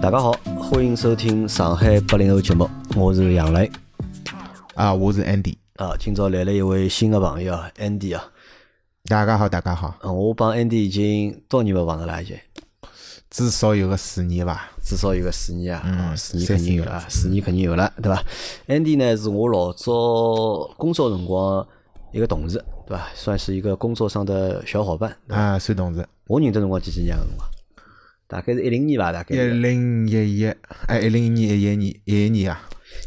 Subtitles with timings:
[0.00, 0.30] 大家好，
[0.60, 3.70] 欢迎收听上海八零后节目，我是杨磊
[4.74, 5.96] 啊，我是 Andy 啊。
[5.98, 8.22] 今朝来了一位新的朋友啊，Andy 啊。
[9.06, 9.94] 大家好，大家好。
[10.02, 12.36] 我帮 Andy 已经多年没碰着了，已经
[13.30, 18.22] 至少有个四年吧，至少有个四年啊，嗯四年肯定有了，四年肯定有了，对吧
[18.68, 21.66] ？Andy 呢是我老早工作辰光
[22.12, 23.08] 一个同事，对吧？
[23.14, 26.06] 算是一个工作上的小伙伴啊，算同事。
[26.26, 27.48] 我认得辰光几几年个辰光？
[28.28, 29.34] 大概是一零年吧，大概。
[29.34, 30.46] 一零一一，
[30.86, 32.60] 哎，一零年一一年一一年啊，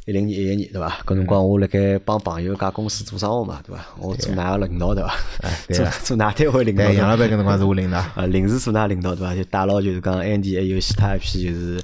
[0.06, 1.02] 一零年一一年对伐？
[1.06, 3.86] 搿辰光我辣盖帮朋友家公司做生活嘛，对伐？
[4.00, 5.14] 我做哪个领导对伐？
[5.42, 6.84] 哎，对 做哪单位领导？
[6.92, 8.04] 杨老板搿辰光是我领导。
[8.16, 9.36] 呃，临时做哪领导对伐？
[9.36, 11.82] 就带牢就是讲 Andy 还有其他一批就是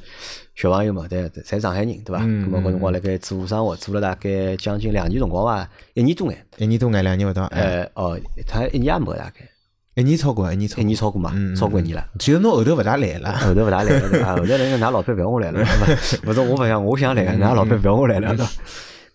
[0.55, 2.23] 小朋友嘛，对，侪上海人对伐？
[2.23, 2.49] 嗯。
[2.49, 6.45] 咾搿辰光辣盖做生活，做了大概将近两年辰光伐，一年多眼。
[6.57, 7.43] 一年多眼，两年勿到。
[7.47, 9.49] 哎，哦，他一年也没大概。
[9.95, 12.05] 一年超过，一年超，一年超过嘛，超过一年了。
[12.19, 14.35] 其实侬后头勿大来了，后头勿大来了，对伐？
[14.35, 15.65] 后头来了，㑚老板勿要我来了，
[16.27, 18.51] 勿是我勿想，我想来个，㑚老板勿要我来了，对伐？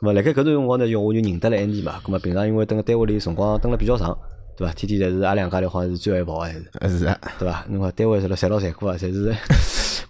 [0.01, 2.01] 咾，辣盖搿段辰光呢，就我就认得了 Andy 嘛。
[2.03, 4.17] 咾么平常因为蹲辣单位里辰光蹲了比较长，
[4.56, 4.73] 对伐？
[4.73, 7.62] 天天侪是阿两家头好像是最爱跑个还是，是啊，对伐？
[7.69, 9.34] 侬看单位是了，侪老残酷啊，侪是。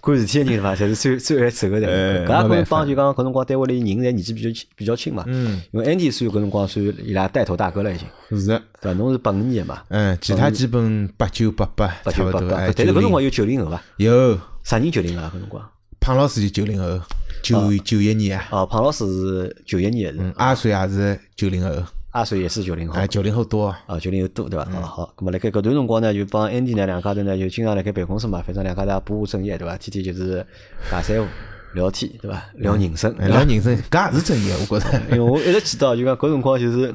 [0.01, 0.75] 管事体个人对伐？
[0.75, 2.27] 侪是最最爱走个人。
[2.27, 5.25] 搿也跟帮就讲搿辰光单位里人侪年纪比较轻比较轻嘛。
[5.27, 5.61] 嗯。
[5.73, 8.07] 因为 Andy 属于搿辰光属于伊拉带头大哥了已经。
[8.41, 8.47] 是。
[8.81, 8.93] 对伐？
[8.95, 9.83] 侬是八五年个嘛？
[9.89, 11.87] 嗯，其他基本八九八八。
[12.05, 12.73] 八九八八。
[12.75, 13.83] 但是搿辰光有九零后伐？
[13.99, 14.39] 有。
[14.63, 15.33] 啥人九零后啊？
[15.35, 15.71] 搿辰光？
[16.01, 16.99] 胖老师就九零后，
[17.43, 18.49] 九九一年啊。
[18.53, 20.33] 哦，胖老师是九一年的。
[20.37, 21.71] 阿水也是九零后。
[22.13, 24.65] 阿水也是九零后，哎，九零后多啊，九零后多对伐？
[24.73, 29.77] 哦好，咁么辣盖搿段辰光呢，就帮 Andy 呢两家头呢，就经常辣盖办公室嘛，反正两家头不务正业对伐？
[29.77, 30.45] 天天就是
[30.91, 31.29] 打三胡
[31.75, 32.51] 聊天对伐？
[32.55, 35.01] 聊人生，聊人生，搿也是正业，我觉着。
[35.11, 36.93] 因为我一直记得，就讲搿辰光就是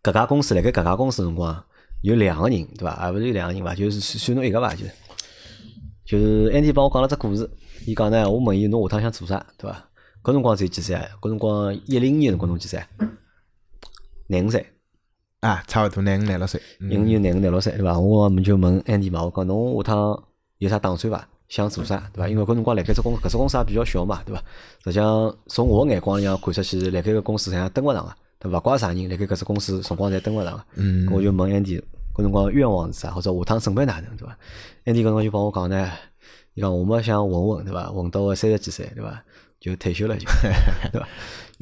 [0.00, 1.64] 搿家公司辣盖搿家公司辰光
[2.02, 2.90] 有两个人对伐？
[2.92, 3.74] 啊，勿是有两个人伐？
[3.74, 4.72] 就是算侬一个伐？
[4.76, 4.92] 就是
[6.06, 7.50] 就是 Andy 帮我讲了只故事，
[7.84, 9.88] 伊讲呢，我问伊侬下趟想做啥对伐？
[10.22, 10.94] 搿辰光才几岁？
[11.20, 12.80] 搿辰光一零年辰光侬几岁？
[14.32, 14.66] 廿五岁
[15.40, 17.98] 啊，差勿多廿五廿六岁，一五年廿五廿六岁对伐？
[17.98, 20.24] 我们就问 Andy 嘛，我讲侬下趟
[20.58, 21.28] 有啥打算伐？
[21.48, 22.28] 想做啥对伐？
[22.28, 24.42] 因为搿辰光辣盖只公搿只公司也比较小嘛，对伐？
[24.84, 28.56] 实际上从我眼光里向看出去，辣盖搿公司实际上登勿上个，对伐？
[28.56, 30.64] 勿怪啥人，辣盖搿只公司辰光侪登勿上个。
[30.76, 31.82] 嗯，我就问 Andy，
[32.14, 33.10] 搿辰光愿望是啥？
[33.10, 34.34] 或者下趟准备哪能对伐
[34.86, 35.90] ？Andy 搿辰光就帮我讲呢，
[36.54, 37.90] 伊讲我们想混混对伐？
[37.90, 39.22] 混到三十几岁对伐？
[39.60, 40.26] 就退休了就，
[40.90, 41.06] 对伐？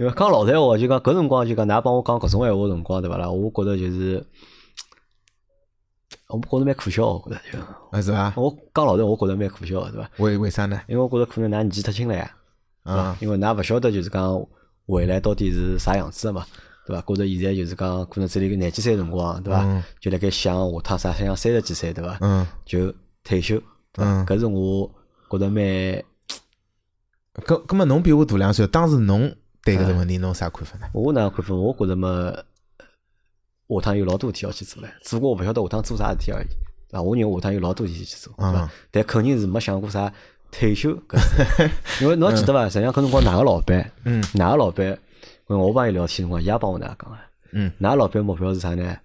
[0.00, 3.31] 因为讲老实话，就讲搿辰光就讲，㑚帮我讲搿种闲话辰光，对伐啦？
[3.31, 4.25] 我觉着就是，
[6.28, 7.59] 我觉着蛮可笑，我觉着就，
[7.91, 8.33] 啊是伐？
[8.34, 10.10] 我讲老实，我觉着蛮可笑，对伐？
[10.16, 10.81] 为为啥呢？
[10.89, 12.34] 因为我觉着可能㑚年纪太轻了呀，
[12.84, 14.43] 啊，因为㑚勿晓得就是讲
[14.87, 16.47] 未来到底是啥样子的嘛，
[16.87, 17.03] 对伐？
[17.03, 19.84] 觉着现在就是讲可能只有个廿几岁辰光，对伐？
[20.00, 22.16] 就辣盖想下趟啥，想三十几岁，对伐？
[22.22, 22.91] 嗯，就
[23.22, 23.60] 退休，
[23.99, 24.91] 嗯，搿是我
[25.31, 25.62] 觉着蛮。
[27.44, 29.33] 搿搿么侬比我大两岁，当时侬
[29.65, 30.87] 对搿个问题侬啥看法呢？
[30.93, 31.54] 我哪看法？
[31.54, 32.32] 我觉着嘛，
[33.69, 36.47] 下趟有老多事体要去做唻，只不过我勿晓得下趟做啥事体而已。
[36.97, 38.71] 啊，我认为下趟有老多事体去做，对伐？
[38.91, 40.12] 但肯定是没想过啥
[40.50, 41.71] 退休搿事。
[42.03, 42.65] 因为侬记得伐？
[42.69, 43.93] 实际上搿辰光哪个老板？
[44.04, 44.98] 嗯，哪个老板？
[45.47, 47.16] 我帮伊聊天辰光，伊也帮我哪讲个？
[47.53, 48.97] 嗯，哪个老板目标是啥呢？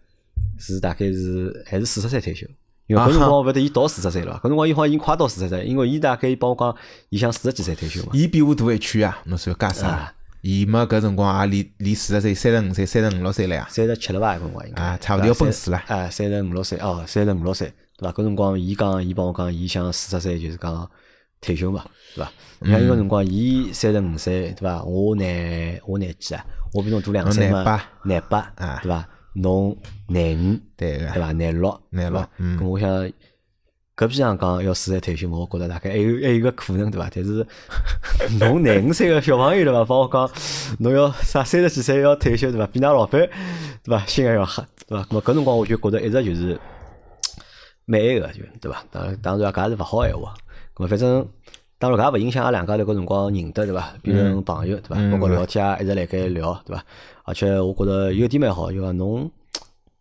[0.57, 2.47] 是大概是还是四十岁退休？
[2.87, 6.75] 因为搿辰光勿得伊到四十岁了，搿辰光伊好像已经快到四十岁，因为伊大概伊帮我讲，
[7.09, 8.11] 伊想四十几岁退休嘛。
[8.13, 10.13] 伊比我大一圈啊，侬说介啥？
[10.47, 13.65] 伊嘛搿辰光也离离四十岁、三十五岁、三十五六岁了呀。
[13.67, 14.35] 三十七了伐？
[14.35, 14.83] 搿辰光应该。
[14.83, 15.77] 啊，差勿多要奔四了。
[15.87, 18.13] 啊，三十五六岁哦，三十五六岁，对伐？
[18.13, 20.87] 搿辰光伊讲，伊帮我讲，伊想四十岁就是讲
[21.41, 22.31] 退休嘛，对伐？
[22.59, 24.83] 你看，伊个辰光伊三十五岁，对伐？
[24.83, 26.45] 我廿我廿几啊？
[26.73, 27.63] 我比侬大两岁嘛？
[27.63, 29.09] 廿八，廿八啊，对伐？
[29.33, 29.75] 侬
[30.09, 31.31] 廿五，对对伐？
[31.31, 32.87] 廿六，廿六，嗯，我想
[33.95, 37.09] 搿边上讲要四十退休嘛，我觉着大概还有还有个可能对伐？
[37.15, 37.45] 但是
[38.39, 39.85] 侬廿五岁个小朋友对伐？
[39.85, 40.29] 帮我讲
[40.79, 42.67] 侬要啥三十几岁要退休对伐？
[42.67, 43.29] 比㑚老板
[43.83, 44.05] 对伐？
[44.05, 45.03] 心还要黑对伐？
[45.05, 46.59] 咾么搿辰光我就觉着一直就是
[47.85, 48.83] 蛮埃个就对伐？
[48.91, 50.33] 当然当然搿也是勿好闲话，
[50.75, 51.25] 咾么反正
[51.79, 53.93] 当然搿也勿影响阿两家头搿辰光认得对伐？
[54.01, 55.11] 变成朋友对伐？
[55.11, 56.83] 包括聊天啊，一直辣盖聊对伐？
[57.23, 59.31] 而且我觉着有点蛮好，就讲侬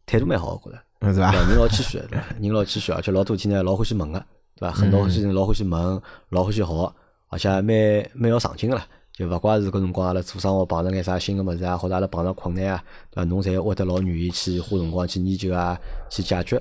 [0.04, 1.32] 态度蛮好，我觉着，是吧？
[1.32, 2.24] 人老谦虚，对伐？
[2.40, 4.18] 人老谦虚，而且老多事体呢，老欢喜问个，
[4.56, 4.72] 对伐？
[4.72, 6.94] 很多事情老欢喜问，老欢喜学，
[7.28, 8.86] 而且蛮蛮要上进个啦。
[9.12, 13.24] 就勿怪是搿辰光阿拉做生活碰着眼啥新个物事啊，或者阿拉碰着困难啊，对伐？
[13.24, 15.78] 侬侪会得老愿意去花辰光去研究啊，
[16.10, 16.60] 去解决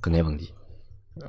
[0.00, 0.50] 搿眼问题。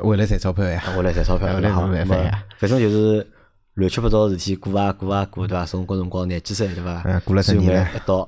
[0.02, 2.44] 为了赚钞票呀，为了赚钞票，为了好办法呀。
[2.58, 3.28] 反正就是
[3.76, 5.66] 乱七八糟事体过啊过啊过，对伐？
[5.66, 7.04] 从搿辰光廿几岁，对伐？
[7.06, 8.28] 嗯，过了十年了，一到。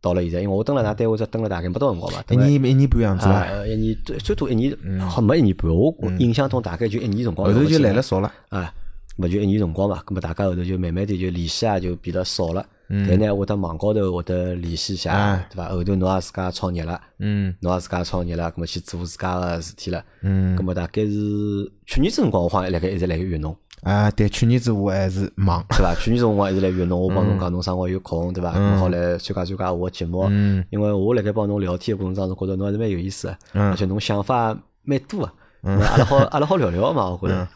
[0.00, 7.52] 到了现在，因为我蹲了那单位只蹲了大概没多辰光吧，一年一年半样子啊，一年最最多一年，好没一年半，我印象中大概就一年辰光。
[7.52, 8.32] 后头就来了少了。
[8.48, 8.72] 啊，
[9.16, 12.64] 么就一年辰光嘛，咁么大家后头就慢慢的就联系啊就变得少了。
[12.90, 15.68] 但呢，会得网高头会得联系一下，对伐？
[15.68, 17.54] 后头侬也自家创业了，嗯。
[17.60, 20.02] 侬也自家创业了，咁么去做自家个事体了。
[20.22, 20.56] 嗯。
[20.56, 25.94] 咁么大概是去年子辰光，我好像辣盖一直辣盖约侬，啊，对，去年子我还是忙，对伐？
[26.00, 28.52] 去年子辰光一直来约侬，我帮侬讲侬生活有空，对伐？
[28.54, 35.32] 咁么好来参加参加我个节目，嗯因为我辣盖帮侬聊天个过程当中，觉着侬还是蛮有意思个，嗯而且侬想法蛮多个，
[35.62, 37.48] 嗯阿拉好阿拉好聊聊嘛，我觉着。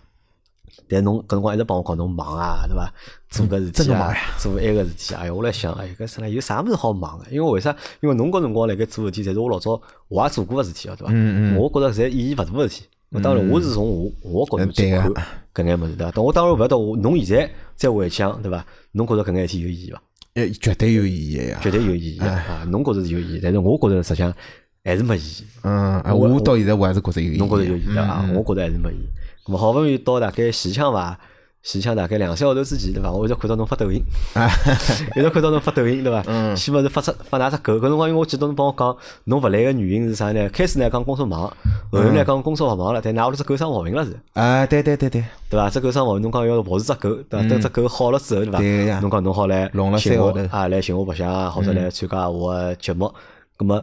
[0.89, 2.93] 但侬搿辰光一直帮我讲侬忙啊，对伐？
[3.29, 6.29] 做搿事体啊做埃个事体啊，哎哟，我来想，哎，搿啥啦？
[6.29, 7.25] 有啥物事好忙个？
[7.31, 7.75] 因为为啥？
[8.01, 11.13] 因为侬搿辰光辣盖做事体，侪是我老早我也做过个事体哦，对伐？
[11.13, 12.87] 嗯嗯我觉着侪意义勿大个事体。
[13.23, 15.21] 当然，我是从我我角度去对看个
[15.55, 16.13] 搿眼物事，对伐？
[16.15, 18.65] 但我当然勿晓得，侬现在再回想，对伐？
[18.93, 20.03] 侬觉着搿眼事体有意义伐？
[20.35, 21.61] 诶，绝对有意义的呀。
[21.63, 22.65] 绝对有意义个啊！
[22.71, 24.33] 侬觉着是有意义，但是我觉着实际上
[24.83, 25.45] 还是没意义。
[25.63, 27.39] 嗯，啊我到现在我还是觉着有意义。
[27.39, 28.25] 侬觉着有意义啊？
[28.25, 29.09] 嗯我觉着还是没意义。
[29.45, 31.21] 咁么好不容易到大概前腔伐？
[31.63, 33.13] 前腔大概两三个号头之前，对伐？
[33.13, 34.03] 我一直看到侬发抖音，
[35.15, 36.23] 一直看到侬发抖音，对伐？
[36.27, 37.75] 嗯先勿是发出发哪只狗？
[37.75, 40.49] 搿辰光因为我记得侬帮我讲，侬勿来个原因是啥呢？
[40.49, 41.53] 开始呢讲工作忙，后
[41.93, 45.71] 头嗯呢讲工作勿忙了，但㑚屋里只狗生毛病了是，啊，对对对对，对伐？
[45.71, 47.49] 只狗生毛病，侬讲要保持只狗，对伐？
[47.49, 48.59] 等只狗好了之后，对伐？
[48.59, 53.13] 嗯对呀侬讲侬好来寻我啊，来寻我白相啊，或者来参加我个节目，
[53.57, 53.81] 葛么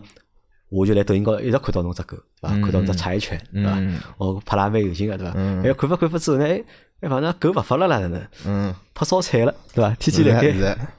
[0.69, 2.49] 我就来抖音高头一直看到侬只狗，对伐？
[2.49, 3.71] 看到侬只柴犬，对伐？
[3.77, 5.33] 嗯哦，拍了也蛮有劲个，对伐？
[5.63, 6.61] 哎，看发看发之后呢，哎，
[7.01, 8.21] 哎，反正狗勿发了啦，哪能？
[8.45, 9.95] 嗯，拍烧菜了，对伐？
[9.95, 10.51] 天天辣盖，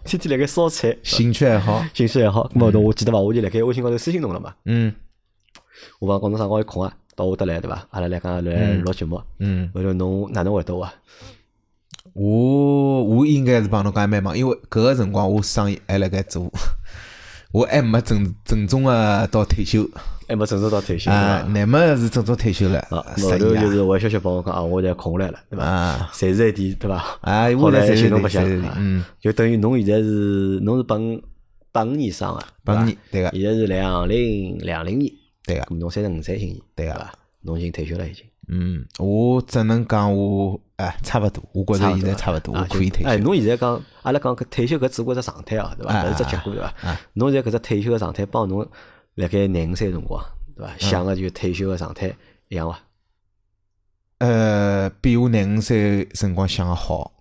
[0.05, 2.49] 天天辣盖烧菜，兴趣爱好，兴趣爱好。
[2.49, 3.19] 咁么后头我记得伐？
[3.19, 4.93] 我就辣盖微信高头私信侬了嘛，嗯
[5.99, 6.93] 我讲讲侬啥辰光有空啊？
[7.15, 7.87] 到我搭来，对伐？
[7.91, 9.21] 阿拉来讲来录节目。
[9.41, 10.95] 嗯，后头侬哪能回答我啊？
[12.15, 16.51] 我我应该是帮侬讲还蛮忙，因为搿个辰光我生意还辣盖做，
[17.53, 19.89] 我还没正正宗个到退休
[20.31, 21.49] 还没正式到退休对啊，伐？
[21.53, 25.65] 乃末是正式退休了啊，，后头十一啊就是回消息帮我讲啊，我现在空下来了，对伐？
[25.65, 26.97] 啊随时一点，对伐？
[27.23, 31.21] 啊，后来我在寻侬白相在，啊嗯，就等于侬现在是侬是八五
[31.73, 35.13] 八五年生个，八五年对个现在是两零两零年，
[35.45, 37.13] 对个，侬三十五岁今年，对个伐？
[37.43, 38.25] 侬已经退休了已经。
[38.53, 43.25] 嗯，我只能讲我哎差勿多，我觉着现在差勿多，啊我可以退休哎，休。
[43.25, 45.93] 侬现在讲，阿拉讲搿退休搿只不过只状态哦，对伐？
[45.95, 47.01] 啊勿是只结果，对伐啊？
[47.15, 48.69] 侬现在搿只退休个状态，帮侬
[49.21, 50.25] 辣盖廿五岁辰光，
[50.57, 50.73] 对伐？
[50.79, 52.11] 想个就退休个状态
[52.49, 52.79] 一样伐？
[54.19, 57.13] 呃，比我廿五岁辰光想个好，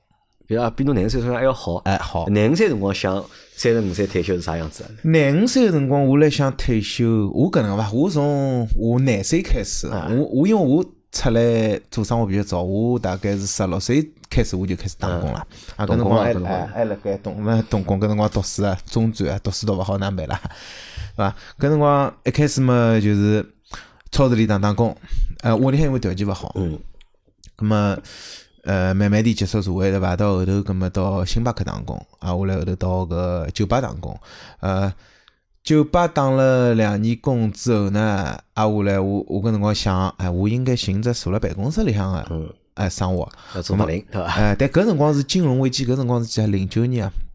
[0.47, 1.75] 比如啊，比侬廿五岁辰光还要好。
[1.85, 2.27] 哎好。
[2.27, 3.23] 廿五岁辰光想
[3.55, 4.89] 三十五岁退休是啥样子啊？
[5.03, 7.91] 廿五岁个辰光，我来想退休，我搿能伐？
[7.91, 15.47] 我从我廿岁开始，啊我我因为我出来做生活比较早，我大概是十六岁开始我就开始打工了。
[15.75, 20.41] 啊，搿辰光还还还辣盖东那东工搿辰光读书啊，中专啊，读书读勿好哪办啦？
[21.19, 21.35] 是伐？
[21.59, 23.45] 搿辰光一开始嘛，就是
[24.11, 24.95] 超市里打打工，
[25.41, 26.79] 呃，屋里向因为条件勿好，嗯，
[27.55, 27.97] 葛么，
[28.63, 30.15] 呃，慢慢地接触社会对伐？
[30.15, 34.17] 到后头，葛么到星巴克打工，啊，后来后头到搿酒吧打工，
[34.61, 34.93] 呃，
[35.63, 38.01] 酒吧打了两年工之后呢，
[38.53, 44.31] 啊，下来我我搿辰光想，哎，我应该寻只坐辣办公室里向个，嗯，哎，生活，要做白领，对伐？
[44.33, 46.47] 哎，但搿辰光是金融危机，搿辰光是几啊？
[46.47, 47.28] 零九年啊，是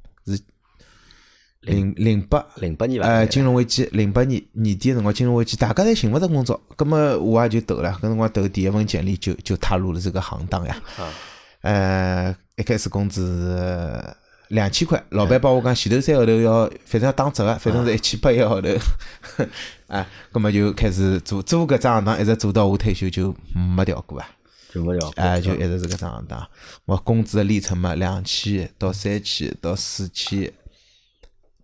[1.64, 2.44] 零零八。
[2.56, 3.08] 零八年伐？
[3.08, 10.76] 呃，金融危机，零八年年底个辰光，金融危机，大家侪寻勿着工作，葛么我也就投了，搿辰光投第一份简历就就踏入了这个行当呀。
[10.96, 11.12] 啊，
[11.62, 14.16] 呃，一开始工资是
[14.48, 18.68] 两千块，老板帮我讲前头三个号头要，反正要打折个，反正是一千八一个号头。
[19.88, 24.28] 啊，葛么就开始做做搿只行当，一直做到我退休就没调过啊。
[24.72, 25.10] 就没了。
[25.16, 26.46] 哎，就一直是搿只行当。
[26.84, 30.52] 我工资的里程嘛，两千到三千到四千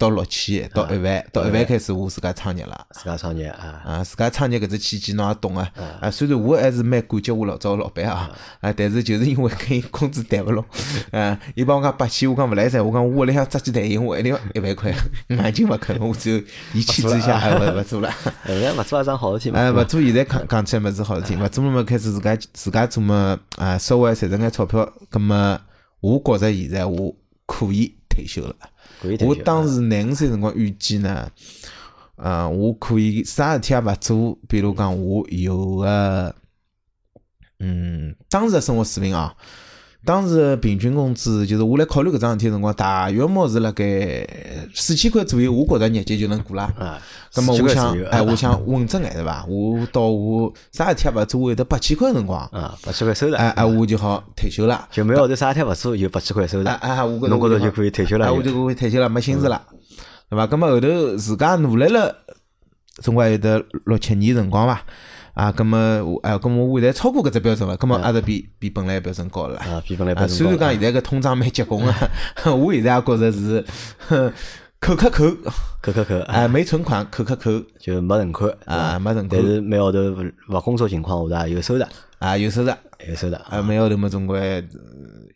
[0.01, 2.87] 到六千到一万，到一万开始我自家创业了。
[2.93, 5.71] 自家创业啊，啊，自家创业搿只契机侬也懂啊。
[6.01, 8.31] 啊，虽然我还是蛮感激我老早个老板啊，
[8.63, 10.65] 啊，但是就是因为跟伊工资谈勿拢，
[11.13, 14.91] 啊，伊帮我讲八千，我讲勿来噻，我讲我屋里向只鸡蛋银，我一定要一万块，
[15.29, 16.43] 眼睛勿看，我只有
[16.73, 18.09] 伊签字一下， 哎，勿勿做了。
[18.45, 19.61] 哎，勿做也桩好事体嘛。
[19.61, 25.61] 哎，勿做现在讲讲起来么是好事体，勿做了么开始自家自家做么啊，稍微赚着眼钞票，葛么
[26.01, 27.15] 我觉着现在我
[27.45, 28.55] 可以退休了。
[29.27, 31.31] 我当时廿五岁辰光预计呢，
[32.17, 36.35] 嗯，我可以啥事体也勿做，比如讲我有个，
[37.61, 39.35] 嗯，当时的生活水平啊，
[40.03, 44.27] 当时的平均工资就是我来考虑搿桩事体的辰光，大约莫是辣盖
[44.75, 46.73] 四千块左右，我觉着日脚就能过啦。
[46.79, 46.99] 啊，
[47.31, 49.45] 咁么40我想哎，我想稳着眼对伐？
[49.47, 54.89] 我到我啥事体也勿做，我有得八千块辰光，啊，八千块收入，哎哎，我就好退休了。
[54.91, 59.63] 就每个号头啥事体勿做，有八千块收入哎，哎，我觉着侬觉着就可以退休了哎，我就可以退休了，没心思了，
[60.31, 60.47] 对伐？
[60.47, 62.17] 咁么后头自家努力了，
[63.03, 64.83] 总归有得六七年辰光伐。
[65.41, 69.65] 啊，葛么我哎，葛么我现在超过搿只标准了，葛么还是比比本来标准高了啦。
[69.65, 72.11] 啊，比本来啊，标准高虽然讲现在搿通胀蛮结棍啊，
[72.53, 73.65] 我现在也觉着是
[74.09, 74.31] 哼
[74.81, 75.25] 扣扣扣，
[75.81, 81.85] 扣扣扣，哎，没存款扣扣扣就没存款啊，没存款但是每号头勿勿工作情况下有收入，
[82.19, 82.71] 啊，有收入
[83.09, 84.63] 有收入啊，每号头么总归呃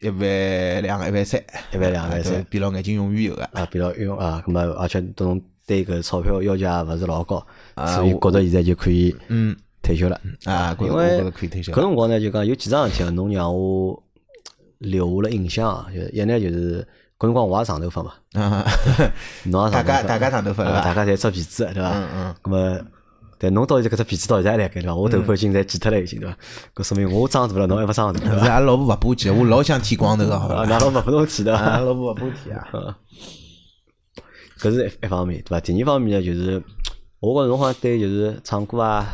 [0.00, 1.42] 一万两、一万三，
[1.73, 3.42] 一万两啊都万三闭牢眼睛永远有个。
[3.54, 10.21] 啊，闭牢用啊，咁么而且侬对搿钞票要求也勿是老高，啊所以觉着现在就可以嗯退休了。
[10.45, 11.73] 啊，觉因为搿。
[11.73, 14.03] 辰光呢，就讲有几桩事体啊，侬让我
[14.79, 15.87] 留下了印象啊。
[15.95, 16.81] 就是一呢，就是
[17.19, 18.64] 搿辰光我也长头发嘛，啊，
[19.45, 21.91] 侬也长头发，大家大家长头发对伐啊大家侪扎辫子，对伐？
[21.95, 22.35] 嗯嗯。
[22.43, 22.81] 咁么，
[23.38, 24.95] 但侬到现在搿只辫子到现在还辣盖对伐？
[24.95, 26.37] 我头发已经侪剪脱了已经对伐？
[26.75, 28.38] 搿说明我长大了，侬还勿长大对伐？
[28.45, 30.79] 是阿拉老婆勿拨剃，我老想剃光头个，好啊，伐？
[30.79, 31.57] 㑚老婆勿侬剃的。
[31.57, 32.67] 啊，老婆勿把剃啊。
[34.61, 35.61] 搿是一一方面，对伐？
[35.61, 36.62] 第二方面呢，就是
[37.21, 39.07] 我觉着侬好像对就是唱歌啊，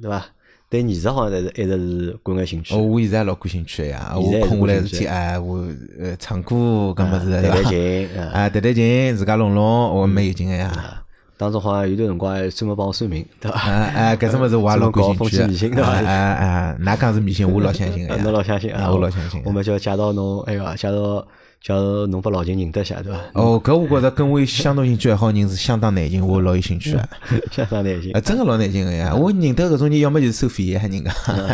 [0.00, 0.24] 对伐？
[0.70, 2.78] 对艺术好像侪是一直是感眼兴趣哦，。
[2.78, 5.58] 我现在老感兴趣个呀，我空下来感兴趣事体，哎，我
[6.00, 6.56] 呃唱歌
[6.96, 7.70] 搿么是弹弹对伐？
[7.70, 9.62] 琴，啊， 啊，弹弹琴，自家弄弄，
[9.94, 11.02] 我蛮有劲个呀。
[11.36, 13.58] 当中好像有段辰光还专门帮我算命，对伐？
[13.60, 15.76] 啊哎，搿种物事我也老感兴趣 迷信个。
[15.76, 18.22] 对伐哎哎哎，㑚讲是迷信，我老相信个 啊呀。
[18.22, 18.90] 侬老相信啊？
[18.90, 19.48] 我老相信个。
[19.48, 21.26] 我们就要介绍侬，哎呀，介绍
[21.62, 23.18] 介绍侬拨老秦认得一下，对伐？
[23.34, 27.08] 哦，搿我觉着跟我相同兴趣爱好人是相当难寻，我老有兴趣个。
[27.52, 28.20] 相当难寻啊，。
[28.20, 29.14] 真个老难寻个呀！
[29.14, 31.10] 我认得搿种人，要么就是收费个人家，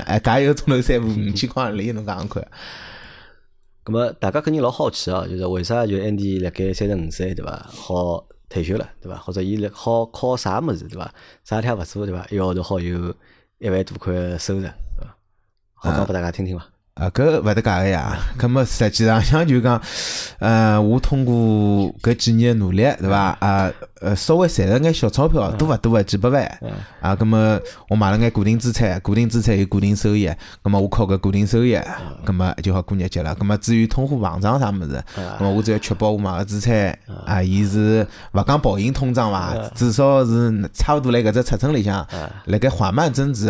[0.06, 2.48] 哎， 搿一个钟头三五五千块钿，侬讲讲看。
[3.84, 9.18] 咁么大家肯定老好奇啊，就是为啥就 Andy 辣盖三十五岁对伐，好退休了对伐？
[9.18, 11.12] 或者伊辣好靠啥物事对伐？
[11.44, 12.26] 啥事体也勿做对伐？
[12.30, 13.14] 一个号头好有
[13.58, 15.16] 一万多块收入对伐？
[15.74, 16.66] 好讲拨大家听听伐？
[16.98, 18.18] 啊，搿勿得假个呀。
[18.36, 19.80] 葛么实际上像就讲，
[20.40, 21.34] 呃，我通过
[22.02, 23.36] 搿几年的努力，对伐？
[23.40, 26.02] 啊，呃，稍微赚了眼小钞票，多勿多啊？
[26.02, 26.60] 几百万。
[27.00, 30.30] 啊，葛么我买了眼固定资产，固定资产有固定收益，
[30.62, 31.76] 葛么我靠搿固定收益，
[32.24, 33.34] 葛么就好过日脚了。
[33.34, 35.02] 葛么至于通货膨胀啥物事，
[35.38, 42.06] 葛么我只要确保我买个资产啊，伊是勿讲跑赢通胀伐，至少是差勿多辣搿只尺寸里向，
[42.44, 43.48] 辣盖缓慢增值。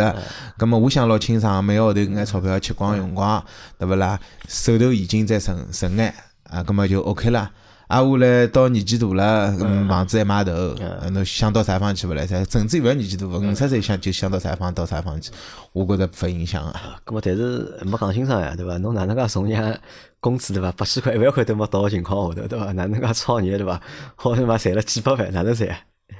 [0.56, 3.44] 葛么我想老清爽，每个号头搿眼钞票吃光用光，
[3.78, 4.18] 对勿啦？
[4.48, 6.14] 手头现金再存存眼，
[6.48, 7.50] 啊，葛么就 OK 了。
[7.88, 12.44] 啊，下来到年纪大了，嗯房子一买头，呃侬想到啥地方去勿来噻？
[12.44, 15.30] 甚至勿要年纪大，五十岁想就想到啥地方到啥地方去，
[15.72, 16.96] 我觉着勿影响啊。
[17.06, 18.76] 咁么但是没讲清爽呀，对伐？
[18.76, 19.80] 侬哪能介从人
[20.20, 20.70] 工资对伐？
[20.72, 22.72] 八千块、一万块都没到个情况下头，对伐？
[22.72, 23.80] 哪能介创业对伐？
[24.16, 25.68] 好他妈赚了几百万，哪能赚？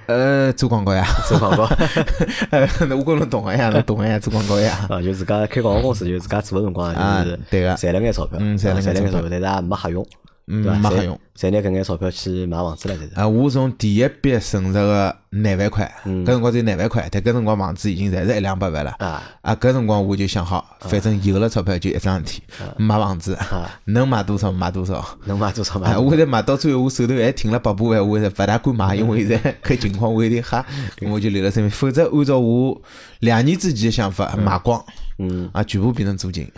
[0.07, 1.65] 呃，做广告呀，做广告
[2.51, 4.87] 呃，我觉侬懂个呀，侬懂个呀，做广告呀。
[4.89, 10.07] 啊，就自家开广告公司，就自家做个辰光，啊就是对个赚了眼钞票，嗯赚了眼钞票赚了眼钞票，但是也没瞎用，
[10.49, 10.79] 嗯对伐？
[10.91, 13.11] 没瞎用，赚拿搿眼钞票去买房子了，侪是。
[13.15, 18.93] 啊，我从第一笔存入个廿万块，搿辰光只有廿万块，但搿辰光房子已经侪是一两百万了。
[18.99, 22.43] 啊啊，搿辰光我就想好，反正有了钞票就一桩事体，
[22.79, 23.37] 买房子，
[23.85, 25.05] 能买多少买多少。
[25.27, 30.65] 能买多少买啊，我现在买到最后，我手头还停了八百万，我现在勿大敢买，因为现在搿情况我有点吓，
[31.03, 31.71] 我就留了身边。
[31.71, 32.81] 否则按照我
[33.21, 34.83] 两年之前的想法，买光，
[35.19, 36.51] 嗯，啊，全部变成租金。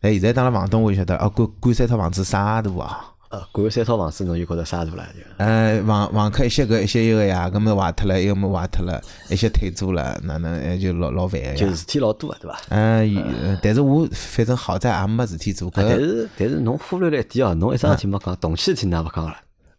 [0.00, 3.04] 但现在当了房东，我就晓得，哦，管管三套房子啥大啊？
[3.32, 5.22] 呃，管三套房子侬就觉着啥大了就。
[5.38, 11.54] 呃，房房客一些个一些一个呀，搿么坏脱了，一个么坏脱了，一些退租了，哪能还就老老烦个呀？
[11.54, 12.60] 就事体老多个，对伐？
[12.68, 19.34] 嗯，呃但是我反正好在也没事体做，啊但是但是侬忽略了一点哦，侬一桩事体没讲，动迁事体哪勿讲了？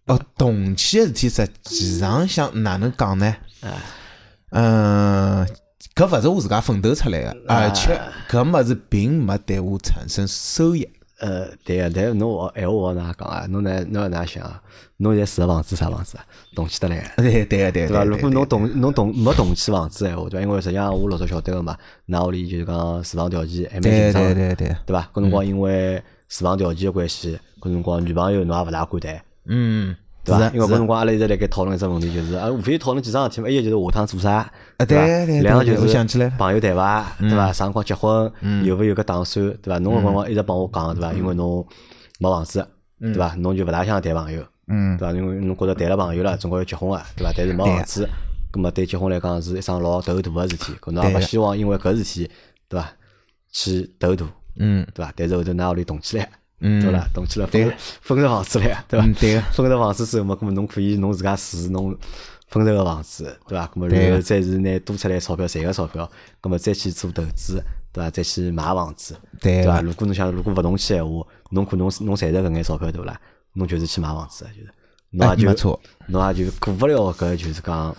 [0.07, 3.35] 哦，动迁个事体实际上想哪能讲呢？
[4.49, 5.47] 嗯，
[5.93, 10.89] 搿勿是我自家奋斗出来个，而且搿物事并没对我产生收益。
[11.23, 13.45] 呃，对个，但是侬话闲话我哪讲啊？
[13.49, 14.61] 侬呢侬要哪想啊？
[14.97, 16.25] 侬现在住个房子啥房子啊？
[16.53, 17.13] 动迁得来。
[17.15, 18.03] 对对个对对伐？
[18.03, 20.45] 如果侬动侬动没动迁房子闲话，对伐？
[20.45, 21.77] 因为实际上我老早晓得个嘛，
[22.09, 25.09] 㑚屋里就是讲住房条件还蛮紧张的，对对对，对伐？
[25.13, 30.49] 搿辰光因为住房条件个关系，搿辰光女朋友侬也勿大敢谈，嗯，对伐？
[30.53, 34.51] 因为搿辰光阿拉一直辣盖讨论一只问题，就是啊，无非讨论几桩事体嘛，一个就是下趟做啥？
[34.77, 37.47] 对对对对两个就是想起来朋友谈伐，对伐？
[37.47, 38.31] 啥辰光结婚，
[38.63, 39.77] 有勿有搿打算，对伐？
[39.79, 41.13] 侬搿辰光一直帮我讲，对伐？
[41.13, 41.65] 因为侬
[42.19, 42.65] 没房子，
[42.99, 43.35] 对伐？
[43.35, 45.13] 侬就勿大想谈朋友，嗯对伐？
[45.13, 47.33] 因为侬觉着谈了朋友了，总归要结婚个，对伐？
[47.35, 48.07] 但是没房子，
[48.51, 52.29] 葛末对结婚来讲是一桩老头大个事体，搿侬也勿希望因为搿事体，
[52.69, 52.89] 对伐？
[53.51, 54.25] 去头大，
[54.57, 55.11] 嗯对伐？
[55.15, 56.29] 但是后头㑚屋里动起来，
[56.65, 57.07] 嗯对勿啦？
[57.13, 59.13] 动起来分分着房子了呀，对伐嗯？
[59.19, 61.95] 对个分着房子之后嘛，葛末侬可以侬自家住侬
[62.47, 63.67] 分着个房子，对伐？
[63.67, 68.09] 葛末然后再是拿多出来钞票，赚个钞票，葛末再去做投资，对伐？
[68.09, 69.81] 再去买房子，对对伐？
[69.81, 73.19] 如果侬想，如果勿动迁闲话，侬可能侬赚着搿眼钞票，对勿啦？
[73.53, 74.69] 侬就是去买房子，就是
[75.11, 77.95] 侬哎也就没错侬也就过勿了搿就是讲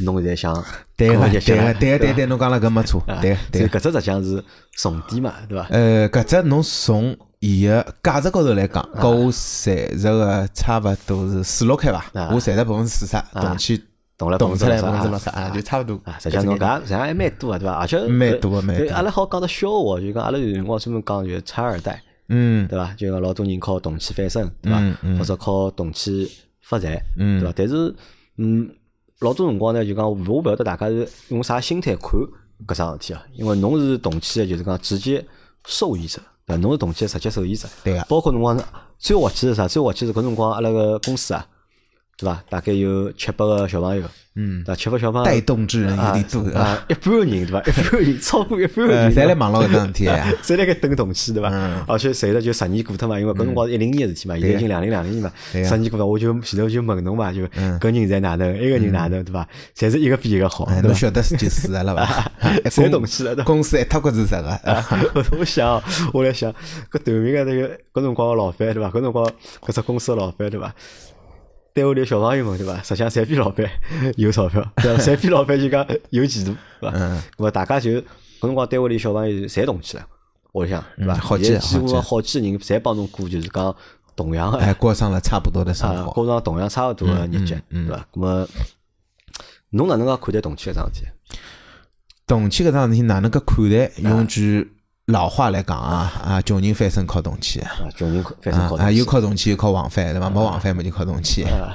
[0.00, 0.54] 侬现在想
[0.96, 3.78] 对个，对个，对个，对对，侬讲了搿没错，对个对个。
[3.78, 4.42] 搿只实际上是
[4.76, 5.66] 重点嘛，对伐？
[5.70, 12.04] 呃，搿只侬从伊个价值高头来讲，跟我赚着个差勿多是四六开伐？
[12.14, 13.82] 啊我赚着百分之四十，动去
[14.16, 16.16] 动了动出来百分之百六十啊，就差勿多啊，。
[16.20, 17.74] 实际上侬搿实际上还蛮多个，对伐？
[17.74, 22.94] 而且蛮多个蛮多对阿拉好讲到笑话，就讲阿拉有辰光专门讲就是拆二代，嗯对伐？
[22.94, 24.80] 就讲老多人靠动气翻身，对伐
[25.18, 26.30] 或者靠动气
[26.60, 27.52] 发财，嗯对伐？
[27.56, 27.92] 但是，
[28.38, 28.70] 嗯，
[29.22, 32.10] 老多辰光呢，就讲我勿晓得大家是用啥心态看
[32.66, 33.24] 搿桩事体啊？
[33.34, 35.24] 因为侬是动迁的，就是讲直接
[35.64, 36.60] 受益者，对伐？
[36.60, 38.60] 侬是动迁的直接受益者，对啊包括辰光
[38.98, 39.66] 最滑稽是啥？
[39.66, 41.46] 最滑稽是搿辰光阿拉个公司啊，
[42.18, 42.42] 对伐？
[42.48, 44.02] 大概有七八个小朋友，
[44.36, 44.76] 嗯，对伐？
[44.76, 46.62] 七八小朋友带动之人有点多啊。
[46.68, 47.60] 啊，一半人对伐？
[47.62, 50.26] 一半人 超过一半人，侪来忙牢搿桩事体呀。
[50.42, 51.82] 侪辣盖等动气对伐嗯？
[51.88, 59.46] 而且随着就十年过脱嘛，因为搿辰光是一零年个事体嘛，现在已经两零两零年嘛，十年过脱，我就前头就问侬嘛，就嗯搿人在哪能，埃个人哪能对伐？
[59.76, 60.68] 侪是一个比一个好？
[60.82, 62.30] 侬晓得是就是的了伐？
[62.70, 64.60] 侪动起来的公司一塌糊涂实个。
[65.14, 65.82] 我我想，
[66.14, 66.52] 我来想，
[66.92, 68.88] 搿头面个那个搿辰光个老板对伐？
[68.90, 69.26] 搿辰光
[69.60, 70.72] 搿只公司个老板对伐？
[71.74, 72.76] 单位里小朋友们对伐？
[72.82, 73.68] 实际上侪比老板
[74.16, 75.02] 有钞票，对伐？
[75.02, 76.96] 侪比老板就讲有前途，对伐？
[76.96, 78.04] 嗯咾么大家就搿
[78.42, 80.04] 辰光单位里小朋友侪动起来，
[80.52, 81.14] 我想对伐？
[81.14, 83.74] 嗯好几乎记好几个人侪帮侬过，就是讲
[84.14, 86.12] 同样个哎，过上了差不多的生啊，活。
[86.12, 88.06] 过上同样差勿多的日脚，对伐？
[88.12, 88.48] 咾么
[89.70, 91.06] 侬哪能介看待动迁搿桩事体？
[92.26, 93.90] 动迁搿桩事体哪能介看待？
[93.98, 94.71] 用句
[95.06, 100.30] 老话来讲啊，啊，穷人翻身靠动气，啊，穷人反正啊啊，靠动气有靠动气，有靠往返，对伐？
[100.30, 101.42] 没往返么就靠动气。
[101.42, 101.74] 啊，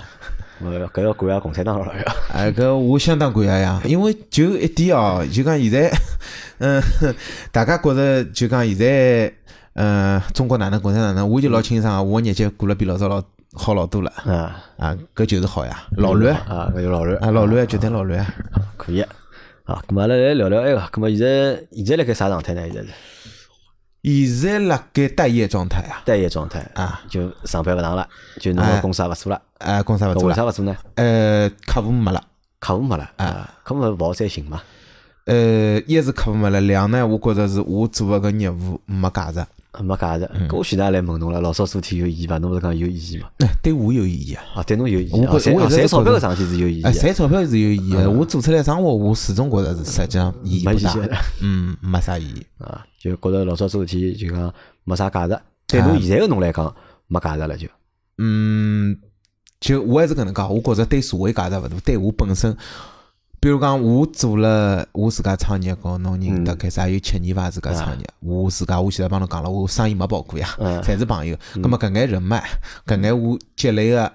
[0.63, 2.13] 咾搿要感谢共产党了要。
[2.34, 5.91] 啊，搿我相当感谢呀，因为就一点哦，就讲现在，
[6.60, 6.81] 嗯，
[7.51, 9.34] 大家觉着就讲现在，
[9.74, 13.22] 嗯，中国哪能，共产党哪能，我就老清爽啊，我日脚过了比老早老
[13.53, 18.25] 好老多了啊，啊，搿就是好呀，老乱啊，搿就老乱啊，老乱绝对老乱。
[18.78, 19.84] 可以啊。
[19.86, 22.62] 咁阿拉来聊聊埃个，咁么现在现在辣盖啥状态呢？
[22.71, 22.88] 现在是
[24.28, 28.08] 现在辣盖待业状态啊，待业状态啊，就上班勿上了，
[28.39, 30.76] 就侬个公司也勿做了，啊，公司勿做了，为啥勿做呢？
[30.96, 32.24] 呃，客户没了。
[32.60, 34.60] 客户没了啊，客户勿好再寻嘛，
[35.26, 39.46] 呃，一是客户没了，两呢，我觉着是我做个搿业务没价值，
[39.83, 40.29] 没价值。
[40.49, 42.37] 搿我现在来问侬了，老早做体有意义伐？
[42.37, 43.29] 侬勿是讲有意义嘛？
[43.39, 44.43] 哎，对我有意义啊。
[44.55, 50.93] 啊，对侬有意义我啊，赚赚钞票觉得搿桩事体是有意义赚钞票是有意义的，我做出来生活，我始终觉着是实际上意义不大
[51.41, 52.45] 嗯，没啥意义。
[52.57, 56.73] 啊，就觉着老早做事体就讲没啥价值，对侬现在个侬来讲
[57.07, 57.67] 没价值了就。
[58.17, 58.97] 嗯，
[59.59, 62.55] 就我还是搿能讲，我觉着对社会价值勿大，对我本身，
[63.39, 67.50] 比如讲我做了我自家创业，搞侬认得开始也有七年伐？
[67.50, 71.38] 自家创业，我自家我现在帮侬讲了，我生意没跑过呀，嗯侪是朋友。
[71.62, 72.43] 葛么搿眼人脉，
[72.86, 74.12] 搿眼我积累个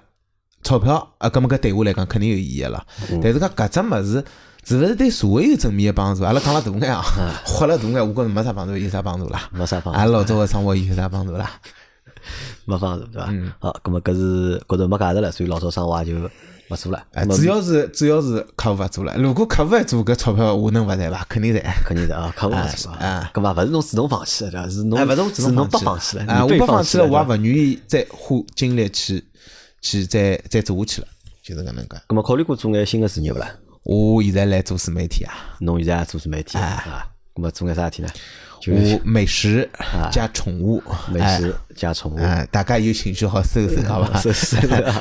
[0.63, 2.85] 钞票，啊，葛末搿对我来讲肯定有意义了。
[3.21, 4.25] 但是讲搿只物事。
[4.65, 6.23] 是勿是对社会有正面的帮助？
[6.23, 7.03] 阿拉讲了大眼啊，
[7.45, 9.49] 豁了大眼，我觉着没啥帮助，有啥帮助啦？
[9.51, 11.51] 没啥帮助阿拉老早个生活有啥帮助啦？
[12.63, 13.27] 没帮助对伐？
[13.29, 16.29] 嗯好，咁么搿是觉着没价值了，所以老早生活也就
[16.69, 17.05] 勿做了。
[17.13, 19.15] 哎，主要是主要是客户勿做了。
[19.17, 21.25] 如果客户还做，搿钞票我能勿赚伐？
[21.29, 21.63] 肯定赚。
[21.85, 24.69] 肯定赚啊，客户勿做哎啊，搿嘛勿是侬主动放弃的，对伐？
[24.69, 29.23] 是侬哎，勿是是侬不放放弃了，啊，我不放弃了，我也勿愿意再花精力去
[29.81, 31.07] 去再再做下去了，
[31.43, 31.97] 就是搿能介。
[32.07, 33.49] 搿么考虑过做眼新的事业勿啦？
[33.83, 37.07] 我现在来做自媒体啊，侬现在也做自媒体哎啊？
[37.35, 38.09] 搿么做眼啥事体呢？
[38.63, 39.69] 就我美食
[40.09, 42.15] 加宠物，美哎食加宠物。
[42.15, 44.21] 啊，大家有兴趣好搜搜，好伐？
[44.21, 44.57] 搜搜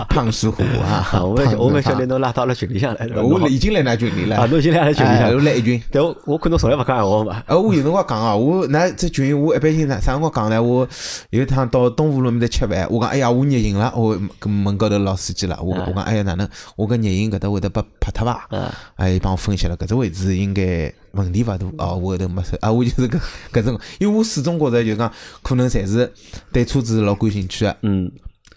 [0.08, 5.80] 胖石虎啊啊，，我我们晓子胖得侬拉到了群里向来，对伐我已经来㑚群里了啊，侬已经来阿拉群里哎向我来一群。
[5.92, 7.40] 但我我看侬从来勿讲闲话嘛。
[7.46, 10.60] 呃，我有辰光讲啊，我那这群我一般性啥啥辰光讲呢？
[10.60, 10.88] 我
[11.30, 18.44] 有一趟到东湖路面搭吃饭，我讲哎呀，我热行了，我跟门高头老司机了，我我讲哎呀哪能，我跟热行搿搭会得被拍脱伐？
[18.50, 25.12] 啊哎，伊帮我分析了，搿只位置应该问题勿大哦，我后头没收啊，我就是搿搿种，因为我始终觉着就讲
[25.42, 26.12] 可能侪是
[26.52, 28.10] 对车子老感兴趣的嗯，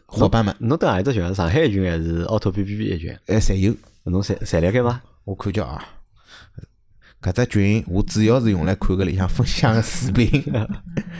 [0.08, 1.36] 伙伴们，侬等何里只群？
[1.36, 3.17] 上海一群还是凹凸 B B B 一群？
[3.27, 3.75] 哎，侪有。
[4.05, 5.01] 侬侪侪辣盖吗？
[5.23, 5.84] 我看叫啊，
[7.21, 10.43] 搿只群我主要是用来看搿里向分享个视频，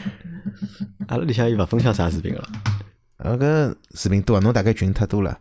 [1.08, 2.48] 阿拉里向又勿分享啥视频了。
[3.18, 5.36] 呃，搿视频多啊，侬大概群太多了。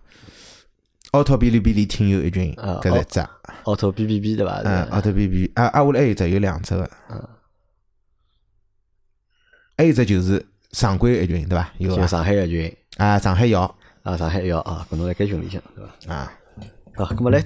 [1.12, 3.26] 奥拓哔哩哔哩听友一群，啊搿只，
[3.65, 4.62] 凹凸 B B B 对伐？
[4.65, 6.89] 嗯，奥拓哔哔啊啊，我来还有只有两只个，
[9.78, 11.70] 还有一只就是常规一群对伐？
[11.78, 16.14] 有啊，上海一群啊，上海摇啊，上海一要啊，搿侬辣该群里向对伐？
[16.14, 16.32] 啊，
[16.96, 17.44] 啊，咁么来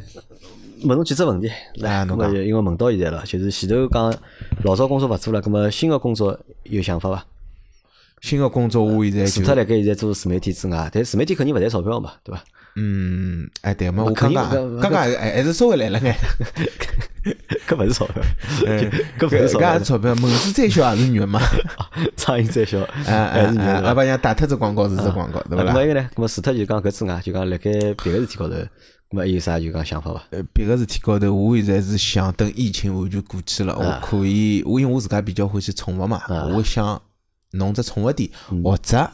[0.83, 4.13] 问侬几只问题，来，咁么因为问到现在了，就是前头讲
[4.63, 7.25] 老早工作勿做了，咁么新个工作有想法伐？
[8.21, 12.43] 新个工作我现在除脱辣盖现在做自媒体之外，但自媒体肯定勿赚钞票嘛，对伐？
[12.75, 16.15] 嗯，哎对嘛，我肯刚定刚刚刚还还是稍微来了眼，
[17.67, 18.23] 搿勿是钞票，
[19.19, 21.39] 搿勿是钞票搿也是，钞票，门子再小也是肉嘛，
[22.15, 25.83] 苍蝇再小哎还是哎哎，肉老板娘打脱只广告是只广告，对伐？
[25.83, 27.71] 一个呢，咾么除脱就讲搿之外，就讲辣盖
[28.03, 28.55] 别个事体高头，
[29.11, 30.23] 那么还有啥就讲想法伐？
[30.31, 36.21] 呃，别个事体高头，我现在是想等疫情完全过去了，我可以，我因为我自家比较欢喜宠物嘛，
[36.55, 37.01] 我想
[37.51, 38.29] 弄只宠物店，
[38.63, 39.09] 或者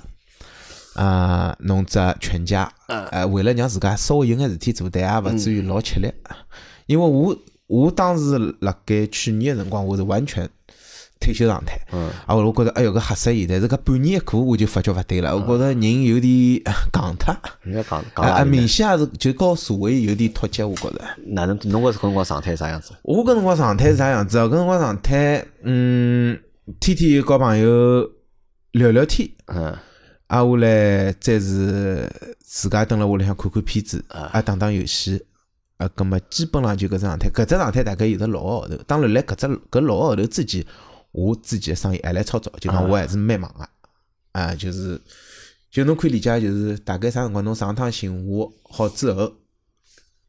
[0.96, 6.12] 啊弄只全家，呃，为了让自家稍微有眼事体做，但也勿至于老吃力，
[6.86, 7.38] 因为我
[7.68, 10.50] 我当时辣盖去年个辰光，我是完全。
[11.18, 13.48] 退休状态，嗯啊，我觉着哎哟，搿吓死伊！
[13.48, 21.02] 但是搿半年一过，我就发觉勿对了，我觉着人有点戆脱，人家戆戆啊明显也是就和社会有点脱节，我觉着。
[21.28, 22.92] 哪能侬搿辰光状态啥样子？
[23.02, 24.44] 我搿辰光状态是啥样子啊？
[24.44, 26.38] 搿辰光状态，嗯，
[26.82, 28.12] 天天和朋友
[28.74, 29.74] 聊聊天，嗯
[30.28, 35.24] 啊，下来再是自家蹲辣屋里向看看片子，啊，打打游戏，
[35.78, 37.30] 啊，葛么基本上就搿只状态。
[37.30, 38.76] 搿只状态大概有得六个号头。
[38.88, 40.66] 当然，辣搿只搿六个号头之前，
[41.12, 43.70] 我自己的生意还来操作，就讲我还是蛮忙个，
[44.32, 45.02] 啊，就是
[45.70, 49.34] 就侬可以理解，就是大概啥辰光侬上趟寻我好之后。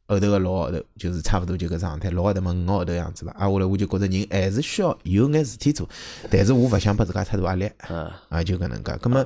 [0.07, 3.35] 后头个六个号头，就是差勿多就搿状态，六个号头嘛，五个号头样子吧。
[3.37, 5.87] 啊，下来我就觉着人还是需要有眼事体做，
[6.29, 7.69] 但是我勿想拨自家太大压力。
[7.89, 8.95] 嗯啊，就搿能介。
[9.01, 9.25] 葛末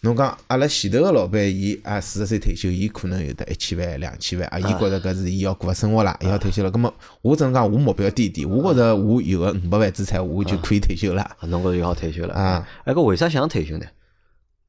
[0.00, 6.70] 侬讲阿拉前头个老板，伊啊四十岁退休，伊可能有得一千万、两千万啊，伊觉着搿是伊要过个生活啦，伊要退休了。
[6.70, 11.36] 葛末我只能讲，我目标低点，我觉着我有个五百万资产，我就可以退休了。
[11.42, 12.66] 侬搿就好退休了啊！
[12.84, 13.84] 哎，搿为啥想退休呢？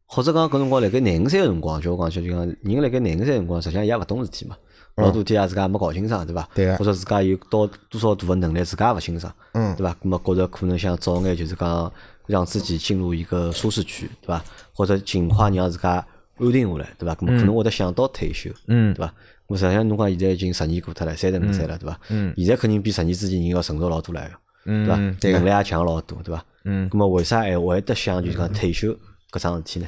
[0.06, 4.56] 或者讲搿辰光辣盖廿五岁个辰光，就我讲起就讲人辣盖廿五岁个辰光，实际上也勿懂事体嘛，
[4.96, 6.48] 老多事体也自家没搞清爽，对伐？
[6.54, 9.94] 对啊或者自家有到多少大个能力，自家也勿清爽，嗯对伐？
[9.94, 11.92] 葛末觉着可能想早眼就是讲
[12.28, 14.44] 让自己进入一个舒适区，对伐？
[14.74, 16.06] 或者尽快让自家
[16.38, 17.16] 安定下来，对伐？
[17.16, 19.14] 葛末可能会得想到退休，嗯对伐？
[19.48, 22.00] 我实际上侬讲现在已经十年过脱了，三十五岁了，对伐？
[22.10, 24.22] 嗯现在肯定比十年之前人要成熟老多了，
[24.64, 24.96] 对伐？
[24.96, 26.44] 嗯，对个，能力也强老多，对伐？
[26.66, 28.96] 嗯，那么为啥还会得想就是讲退休
[29.32, 29.88] 搿桩事体呢？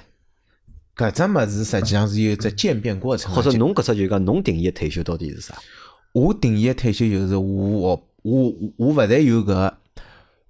[0.95, 3.34] 搿只物事实际上是有一只渐变过程。
[3.34, 5.55] 或者侬搿只就是讲侬定义的退休到底是啥？
[6.13, 9.71] 我定义的退休就是我我我勿再有搿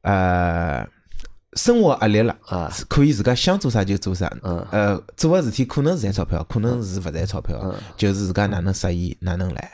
[0.01, 0.87] 呃
[1.53, 4.31] 生活压力了啊，可以自家想做啥就做啥。
[4.43, 9.71] 嗯呃，做个事体可能是赚钞票，可能是勿赚钞票，就是自家哪能适意哪能来，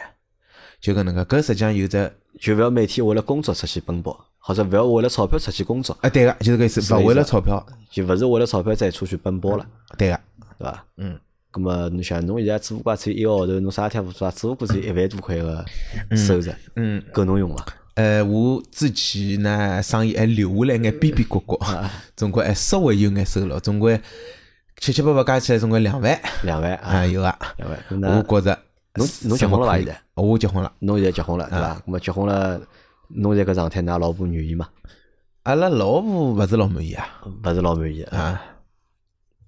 [0.79, 1.23] 就搿能介。
[1.23, 9.65] 搿实际上有只就勿要每天为了工作出去奔波，或者勿要为了钞票出去工作，啊，对个，就是搿意思，勿为了钞票，就勿是为了钞票再出去奔波了，
[9.97, 10.19] 对个，
[10.61, 10.85] 对伐？
[10.97, 11.19] 嗯。
[11.51, 15.65] 咁么侬想，侬现在只不过只有一个号头，侬啥事体也勿做啊，只不过只有一万多块个
[16.15, 17.65] 收入，嗯，够侬用伐？
[17.95, 21.59] 呃，我之前呢生意还留下来眼边边角角，
[22.15, 23.99] 总归还稍微有眼收入，总归
[24.77, 27.37] 七七八八加起来总归两万两万啊，啊，有啊。
[27.57, 27.77] 两万。
[27.89, 28.59] 咁我那觉着
[28.95, 29.75] 侬侬结婚了伐？
[29.75, 30.01] 现在？
[30.15, 30.71] 我结婚了。
[30.79, 31.81] 侬现在结婚了，对啊伐？
[31.85, 32.61] 咁么结婚了，
[33.09, 34.69] 侬现在搿状态，㑚老婆愿意吗？
[35.43, 37.05] 阿拉老婆勿是老满意啊
[37.43, 38.17] 勿是老满意啊。
[38.17, 38.41] 啊！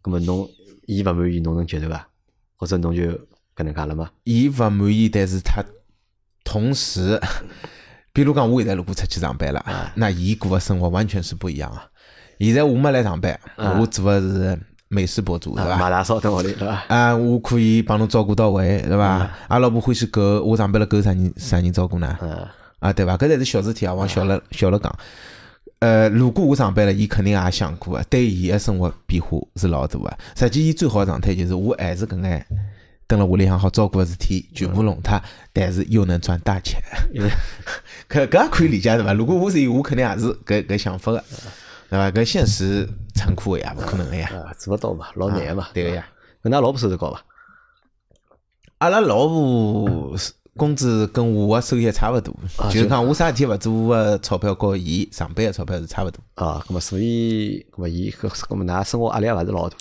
[0.03, 0.49] 咁么侬
[0.87, 2.07] 伊勿满意，侬能接受伐？
[2.55, 3.01] 或者侬就
[3.55, 4.09] 搿能介了吗？
[4.23, 5.63] 伊勿满意，但是他
[6.43, 7.19] 同时，
[8.13, 11.85] 比如讲，我现在如果出去上班了，那伊过的生活完全是不一样啊。
[12.39, 13.39] 现在我没来上班，
[13.79, 15.77] 我做的是美食博主，对伐？
[15.77, 16.83] 买大烧等屋里，对伐？
[16.87, 19.29] 啊，我可以帮侬照顾到位，对伐？
[19.47, 22.17] 阿拉老婆欢喜狗，我上班了狗啥人啥人照顾呢？
[22.21, 22.47] 嗯，
[22.79, 23.15] 啊，对伐？
[23.17, 24.93] 搿才是小事体啊，往小了小了讲。
[25.83, 30.17] 呃，如果我上班了，伊肯定也想过啊，对伊个生活变化是老大个。
[30.33, 32.45] 实际伊最好个状态就是我还是搿眼
[33.05, 36.81] 蹲辣屋里向好照顾个事体全部弄脱，但是又能赚大钱。
[38.07, 39.11] 搿搿也可以理解对伐？
[39.11, 41.21] 如果我是伊，我肯定也是搿搿想法个，
[41.89, 42.09] 对伐？
[42.11, 45.67] 搿现实残酷个呀，勿可能个呀，啊，做勿到嘛，老难嘛。
[45.73, 46.07] 对个呀。
[46.43, 47.21] 搿㑚老婆收入高伐？
[48.77, 50.15] 阿拉老婆
[50.55, 52.33] 工资跟我个收入差勿多，
[52.69, 56.19] 就是讲我啥事体勿做个钞票，和伊上班个钞票是差勿多。
[56.35, 59.75] 啊，咁么所以，咁么伊搿咁么㑚生活压力也勿是老大，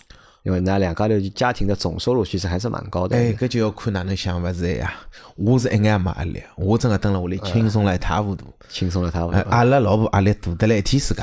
[0.44, 3.16] 因为㑚两家头家庭的总收入其实还是蛮高的。
[3.16, 4.94] 哎，搿就要看哪能想勿是哎呀。
[5.36, 8.46] 我是一眼也没压力，我真个蹲辣屋里轻松了一塌糊涂。
[8.70, 9.38] 轻松了一塌糊涂。
[9.50, 11.22] 阿拉老婆压力大得来一天世界。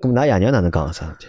[0.00, 1.26] 咁么㑚爷娘哪能讲个啥事体？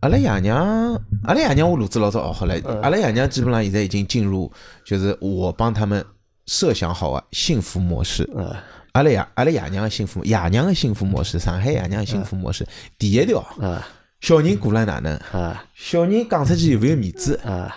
[0.00, 4.52] 阿拉爷娘，阿拉爷娘我路子老早学好了，阿拉爷娘基本上现在已经进入，
[4.84, 6.04] 就是我帮他们
[6.46, 8.28] 设想好的幸福模式。
[8.36, 8.54] 嗯
[8.92, 12.66] 阿拉爷阿拉爷娘的幸福，爷娘的幸福模式，上海爷娘的幸福模式，
[12.98, 13.86] 第一条，啊
[14.22, 15.14] 小人过了哪能？
[15.32, 17.38] 啊小人讲出去有没有面子？
[17.44, 17.76] 啊，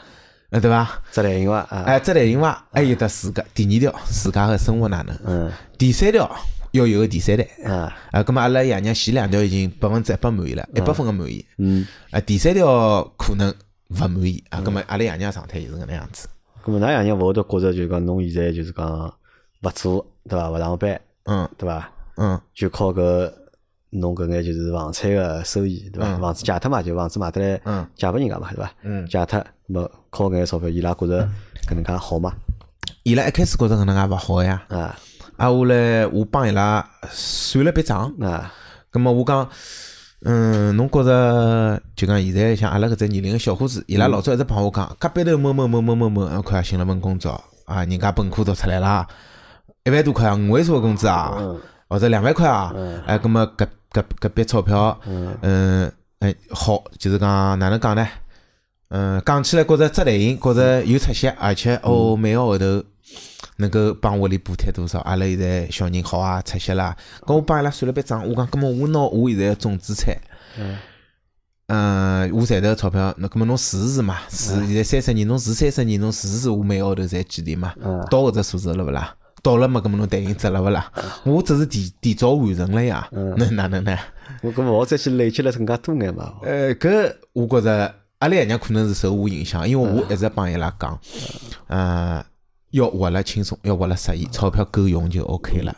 [0.50, 1.02] 呃，对伐？
[1.12, 1.58] 只来行伐？
[1.58, 5.14] 啊，哎，这类型伐，还有得自家第二条，自家的生活哪能？
[5.26, 6.34] 嗯第三条，
[6.72, 7.46] 要有个第三代。
[7.66, 11.46] 啊，啊，咁么阿拉爷娘前两条已经百分之一百满意了，一百分个满意。
[11.58, 13.54] 嗯，啊，第三条可能
[13.90, 16.30] 勿满意啊，咁么阿拉爷娘状态就是搿能样子。
[16.66, 19.14] 咁么㑚爷娘勿会得觉着就是讲侬现在就是讲
[19.64, 20.50] 勿做对伐？
[20.52, 21.90] 勿上班嗯对伐？
[22.18, 23.32] 嗯就靠搿
[23.92, 26.08] 侬搿眼就是房产个收益对伐？
[26.16, 28.72] 嗯房子借脱嘛，就房子卖得来嗯借拨人家嘛，对伐？
[28.84, 31.28] 嗯，借脱，么靠搿眼钞票，伊拉觉着
[31.68, 32.34] 搿能介好嘛？
[33.04, 34.96] 伊拉一开始觉着搿能介勿好呀，啊
[35.38, 38.54] 啊，我来我帮伊拉算了笔账，啊
[38.92, 39.48] 咁么我讲，
[40.24, 49.08] 嗯，侬觉着就讲现在像阿拉搿只年龄个小伙子，伊拉老早一直帮我讲，隔壁头某某某某某某，啊，看寻了份工作啊，人家本科读出来啦，
[49.86, 51.60] 一万多块啊，五位数个工资啊，嗯。
[51.88, 52.72] 或者两万块啊，
[53.08, 55.36] 哎，咁么搿搿搿笔钞票，嗯。
[55.42, 58.08] 嗯，哎，好，就是讲哪能讲呢？
[58.90, 62.84] 嗯，讲起来觉着扎类型，觉着有出息，而且哦，每个号头
[63.60, 65.00] 能够帮屋里补贴多少？
[65.02, 66.96] 阿拉现在小人好啊，出息啦。
[67.22, 70.16] 咁我帮伊拉算了笔账，我讲，咁么我拿我现在个总资产，
[70.58, 70.78] 嗯
[71.68, 74.18] 嗯，我赚头个钞票，那咁么侬试试嘛？
[74.30, 77.74] 试现在三十年，侬试三十年，侬试试我每个号头赚几钿嘛？
[77.84, 79.16] 嗯到搿只数字了勿啦？
[79.44, 80.92] 到了嘛，搿么侬对应值了勿啦？
[81.24, 83.96] 我只是提提早完成了呀，那 哪能呢？
[84.42, 86.34] 我搿么我再去累积了更加多眼嘛？
[86.44, 91.00] 呃，搿我觉着阿拉爷娘可能是受我影响，因为我一直帮伊拉讲，
[91.68, 92.26] 呃，
[92.72, 95.76] 要活了轻松，要活了适意，钞票够用就 OK 了。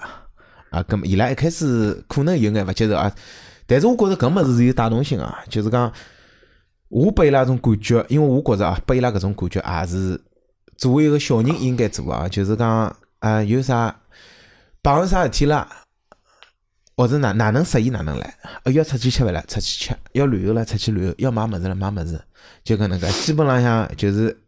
[0.69, 3.11] 啊，咁么伊拉一开始可能有眼勿接受啊，
[3.67, 5.91] 但是我觉着搿物事是有带动性啊，就是讲
[6.89, 10.21] 我拨伊拉种感觉，因为我觉着啊，拨伊拉搿种感觉也是
[10.77, 13.95] 作为一个小人应该做啊，就是讲啊，有啥
[14.81, 15.67] 碰着啥事体啦。
[16.97, 22.21] 或者哪哪能适意哪能来，呃要出去吃饭了，出去吃；要旅游了，出去旅游；要买物事了，买物事。
[22.63, 24.39] 就搿能介，基本浪向就是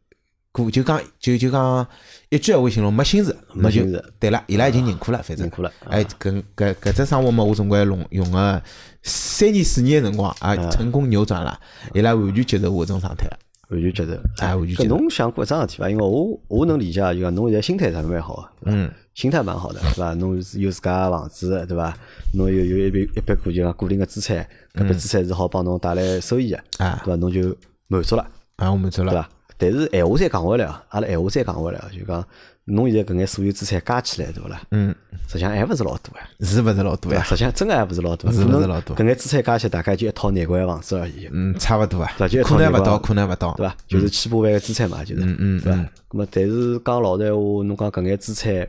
[0.54, 1.86] 过就讲就就讲
[2.30, 4.42] 一句闲话形容，没心思，那就没心事对了。
[4.48, 8.62] 伊拉已经认可了，反正认可了哎，搿搿搿只生活嘛，我总归用用个
[9.02, 11.60] 三年四年个辰光啊，成功扭转了，
[11.96, 13.40] 伊拉完全接受我搿种状态了。
[13.70, 14.12] 完全接受。
[14.46, 15.90] 哎完全接受搿侬想过一桩事体伐？
[15.90, 20.14] 因为我我能理解啊，就讲侬现在心态上蛮好个，嗯，心态蛮好的，对伐？
[20.14, 21.98] 侬有自家个房子，对伐？
[22.36, 27.16] 侬有有一笔一笔股就讲固定个资产，搿笔资产是好帮侬带来收益个，啊对伐？
[27.16, 29.12] 侬就满足了，啊，我满足了。
[29.12, 29.30] 对伐？
[29.64, 32.26] 但是闲话再讲回来啊，阿拉闲话再讲回来啊，就讲
[32.66, 34.62] 侬现在搿眼所有资产加起来，对勿啦？
[34.72, 34.94] 嗯，
[35.28, 36.28] 实际上还勿是老多呀。
[36.42, 37.14] 是勿是老多？
[37.14, 37.24] 呀？
[37.24, 41.30] 实际上真个还勿是老多，是勿是老多搿眼资产加起来大概就一套难关房子而已。
[41.32, 43.54] 嗯，差勿多啊对就一，可能勿到，可能勿到。
[43.54, 43.76] 对伐？
[43.88, 45.80] 就是千把万个资产嘛，就是，嗯嗯对伐？
[46.10, 48.68] 咁么，但是讲老实闲话，侬讲搿眼资产，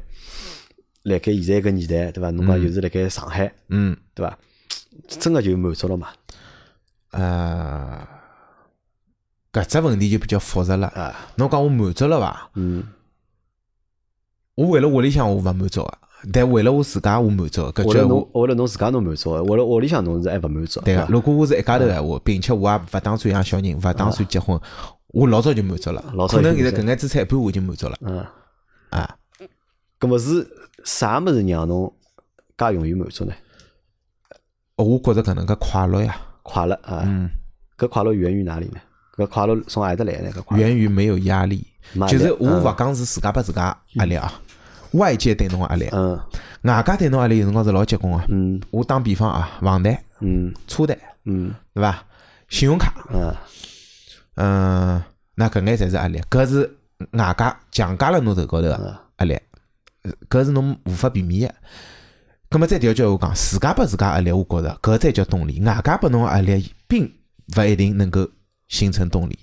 [1.02, 2.30] 辣盖现在搿年代，对伐？
[2.30, 4.38] 侬讲又是辣盖上海，嗯，对伐？
[5.08, 6.08] 真个就满足了嘛？
[7.10, 8.06] 呃，
[9.54, 10.88] 搿只问题就比较复杂了。
[10.88, 12.50] 啊，侬讲我满足了伐？
[12.56, 12.82] 嗯，
[14.56, 15.98] 我为了屋里向我勿满足个，
[16.32, 17.72] 但为了我自家我满足个。
[17.72, 21.08] 搿句为了侬我，为了侬自家侬满足，为了屋里向侬是还勿满足，对个伐。？
[21.08, 24.60] 如果我是一家头闲话，并且我也勿打算养小人，勿打算结婚，
[25.08, 26.26] 我老早就满足了老。
[26.26, 28.26] 早可能就现在搿眼资产一半我已经满足了嗯，
[28.90, 29.16] 啊。
[30.00, 30.44] 搿么是
[30.84, 31.94] 啥物事让侬
[32.58, 33.32] 介容易满足呢？
[34.76, 37.30] 我觉着搿能介快乐呀，快乐啊，嗯，
[37.78, 38.80] 搿快乐源于哪里呢？
[39.16, 40.30] 搿快乐从何里搭来呢？
[40.32, 41.66] 搿快乐源于没有压力。
[42.08, 44.32] 就是我勿讲是自家拨自家压力啊，
[44.92, 46.18] 外界对侬个压力，嗯
[46.62, 48.24] 外界对侬压力有辰光是老结棍个。
[48.28, 52.02] 嗯我打比方啊，房贷、嗯车贷，嗯对伐？
[52.48, 53.34] 信用卡，嗯
[54.36, 55.02] 嗯，
[55.34, 56.78] 那搿眼侪是压力，搿是
[57.12, 59.38] 外界强加了侬头高头个压力，
[60.02, 61.54] 呃搿是侬无法避免个。
[62.48, 65.60] 葛末再调句闲话讲，自家拨自家压力，我觉着搿才叫动力。
[65.62, 67.12] 外界拨侬个压力，并
[67.56, 68.28] 勿一定能够
[68.68, 69.38] 形成动力。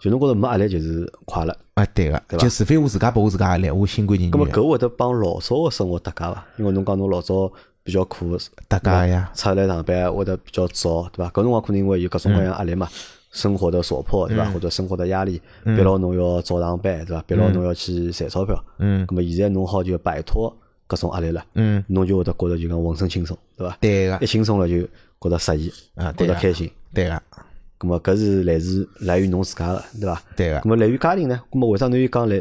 [0.00, 1.56] 就侬觉着没压力就是快乐。
[1.74, 6.44] 啊，对个，对伐就除非我自家拨我自家压力，我心甘情咁么愿搿会得帮老早个生活搭界伐？
[6.58, 7.50] 因为侬讲侬老早
[7.84, 8.36] 比较苦，
[8.68, 9.30] 搭界呀。
[9.34, 11.30] 出来上班会得比较早，对伐？
[11.30, 12.88] 搿辰光可能因为有各种各样压力嘛，
[13.30, 14.44] 生活的所迫，对伐？
[14.50, 17.22] 或者生活的压力，逼牢侬要早上班，对伐？
[17.22, 18.62] 逼牢侬要去赚钞票。
[18.78, 20.54] 嗯那么现在侬好就摆脱
[20.88, 23.78] 搿种压力了，嗯，侬就会得觉着就讲浑身轻松，对伐？
[23.80, 24.82] 对个一，轻松了就
[25.20, 26.70] 觉着适意，觉啊对个着开心。
[26.92, 27.22] 对个，
[27.82, 30.22] 咁么搿是来自来源侬自家个，对伐？
[30.36, 30.68] 对个咁。
[30.68, 31.40] 么来源家庭呢？
[31.50, 32.40] 咁么为啥侬又讲来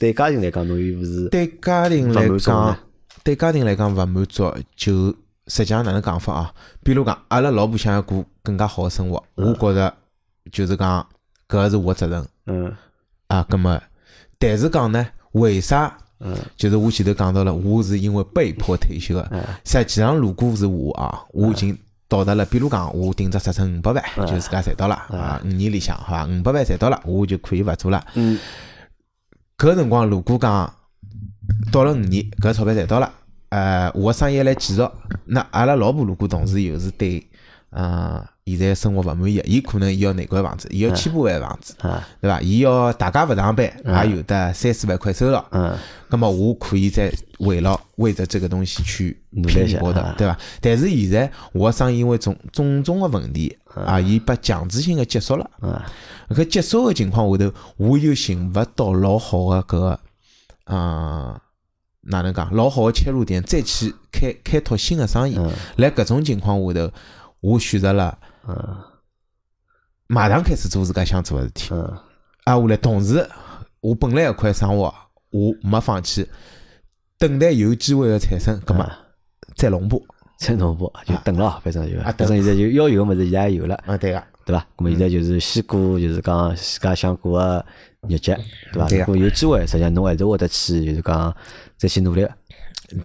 [0.00, 2.76] 对家庭来讲侬又勿是对家庭来讲，
[3.22, 5.14] 对家庭来讲勿满足，就
[5.46, 6.52] 实际上哪能讲法啊？
[6.82, 9.94] 比如讲，阿拉老婆想要过更加好个生活，我觉着
[10.50, 11.00] 就是讲
[11.48, 12.74] 搿个是我责任嗯
[13.28, 13.46] 啊。
[13.48, 13.80] 咁么，
[14.40, 15.96] 但是讲呢，为啥？
[16.18, 19.28] 嗯就是我前头讲到了，我是因为被迫退休的。
[19.30, 21.76] 嗯实际上，如果是我啊，我已经
[22.08, 26.26] 到达了，比如讲，我顶只十成五百万，就自家赚到了啊，五年里向好伐？
[26.26, 28.04] 五百万赚到了，我就可以勿做了。
[28.14, 28.38] 嗯
[29.58, 30.72] 搿辰光如果讲
[31.72, 33.10] 到了五年，搿钞票赚到了，
[33.48, 34.86] 呃，我个生意来继续，
[35.24, 37.26] 那阿拉老婆如果同时又是对，
[37.76, 42.40] 呃，现在生活勿满意，伊可能伊要哪块房子，伊要千把万房子，啊，对伐？
[42.40, 45.76] 伊要大家勿上班，也有得三四万块收入，嗯，
[46.08, 50.38] 那么我可以再围绕为着这个东西去努力一下的啊，对伐？
[50.62, 55.50] 但是现在我个生意因为种种种个问题啊，伊被强制性个结束了。
[55.60, 55.78] 嗯，
[56.30, 60.00] 搿结束个情况下头，我又寻勿到老好个搿个，
[60.64, 61.38] 啊，
[62.00, 62.50] 哪能讲？
[62.54, 65.36] 老好个切入点，再去开开拓新个生意。
[65.36, 66.90] 嗯辣搿种情况下头，
[67.40, 68.18] 我选择了
[68.48, 68.76] 嗯
[70.06, 71.68] 马上开始做自家想做个事体。
[71.72, 71.82] 嗯
[72.44, 73.28] 啊，下来同时，
[73.80, 74.94] 我本来一块生活
[75.30, 76.28] 我没放弃，
[77.18, 78.98] 等待有机会个产生，葛末啊
[79.54, 79.96] 再弄把。
[80.38, 84.66] 再弄部就等了，反正就，啊反正现在就要有个物事现在也有了，啊，对个，对伐？
[84.76, 87.64] 咁么现在就是先过，就是讲自家想过个
[88.06, 88.36] 日脚，
[88.70, 88.86] 对伐？
[88.86, 91.34] 对个如果有机会，实际上侬还是会得去，就是讲
[91.78, 92.28] 再去努力，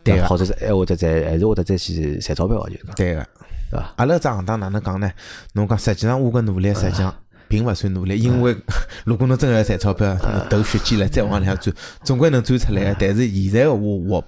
[0.03, 3.27] 对个，伐或者是还会得再还是会得再去赚钞票个，就是讲，对个。
[3.71, 3.93] 对伐？
[3.95, 5.09] 阿拉只行当哪能讲呢？
[5.53, 7.13] 侬讲实际上我个努力实际上
[7.47, 8.55] 并勿算努力，因为
[9.05, 10.15] 如果侬真个要赚钞票，
[10.49, 12.95] 投血记了再往里向钻，总归能钻出来个。
[12.99, 14.23] 但是现在个我我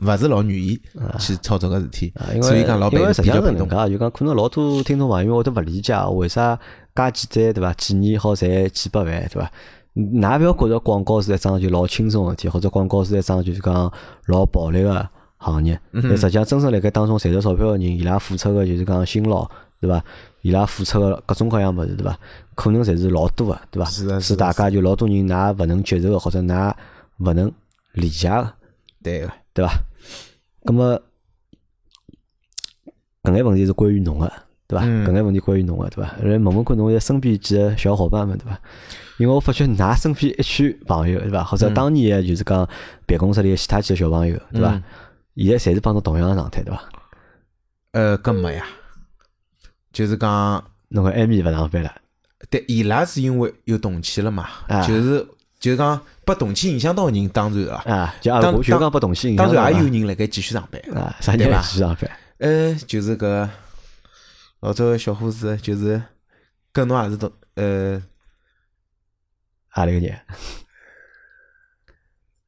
[0.00, 0.78] 勿是老愿意
[1.18, 3.68] 去操作个事体所以讲老板因为实际比较被动。
[3.68, 6.58] 上是能介，就讲可能老多听众朋友会得勿理解为啥
[6.94, 7.72] 介简单对伐？
[7.74, 9.50] 几年好赚几百万对伐？
[9.94, 13.90] 㑚勿要觉着广告是一桩就老轻松个事体，或者广告是一桩就是讲
[14.26, 15.08] 老暴利个
[15.52, 15.78] 行业。
[15.92, 19.48] 嗯但实际上真正辣盖当中赚着钞票个人，伊拉付出个就是讲辛劳
[19.80, 20.02] 对伐？
[20.42, 22.18] 伊拉付出个各种各样物事对伐？
[22.54, 23.90] 可能侪是老多个对伐？
[23.90, 26.72] 是的是的是大家就老多人㑚勿能接受个，或者㑚
[27.18, 27.50] 勿能
[27.92, 28.52] 理解个。
[29.02, 29.72] 对个，对伐？
[30.64, 31.00] 咁么
[33.22, 34.32] 搿眼问题是关于侬个，
[34.66, 34.84] 对伐？
[34.86, 36.12] 嗯搿眼问题关于侬个，对伐？
[36.22, 38.58] 来问问看侬现在身边几个小伙伴们，对伐？
[39.18, 41.42] 因为我发觉㑚身边一圈朋友，对伐？
[41.44, 42.68] 或者当年的就是讲
[43.06, 44.82] 办公室里的其他几个小朋友，对伐嗯？
[45.44, 46.82] 现在侪是帮侬同样个状态，对伐？
[47.92, 48.66] 呃，搿没呀，
[49.92, 51.94] 就是讲，侬个艾米勿上班了，
[52.50, 55.26] 对伊拉是因为有动迁了嘛啊，就是
[55.58, 60.80] 就是讲被动迁影响到个人，当然啊，啊，就啊，当我就讲拨动迁影响当然也有人辣盖继续上班。
[60.96, 62.10] 啊，啥人继续上班？
[62.38, 63.48] 呃，就是搿
[64.60, 66.02] 老早个小伙子，就是
[66.72, 68.02] 跟侬也是同呃，
[69.68, 70.18] 何里个人？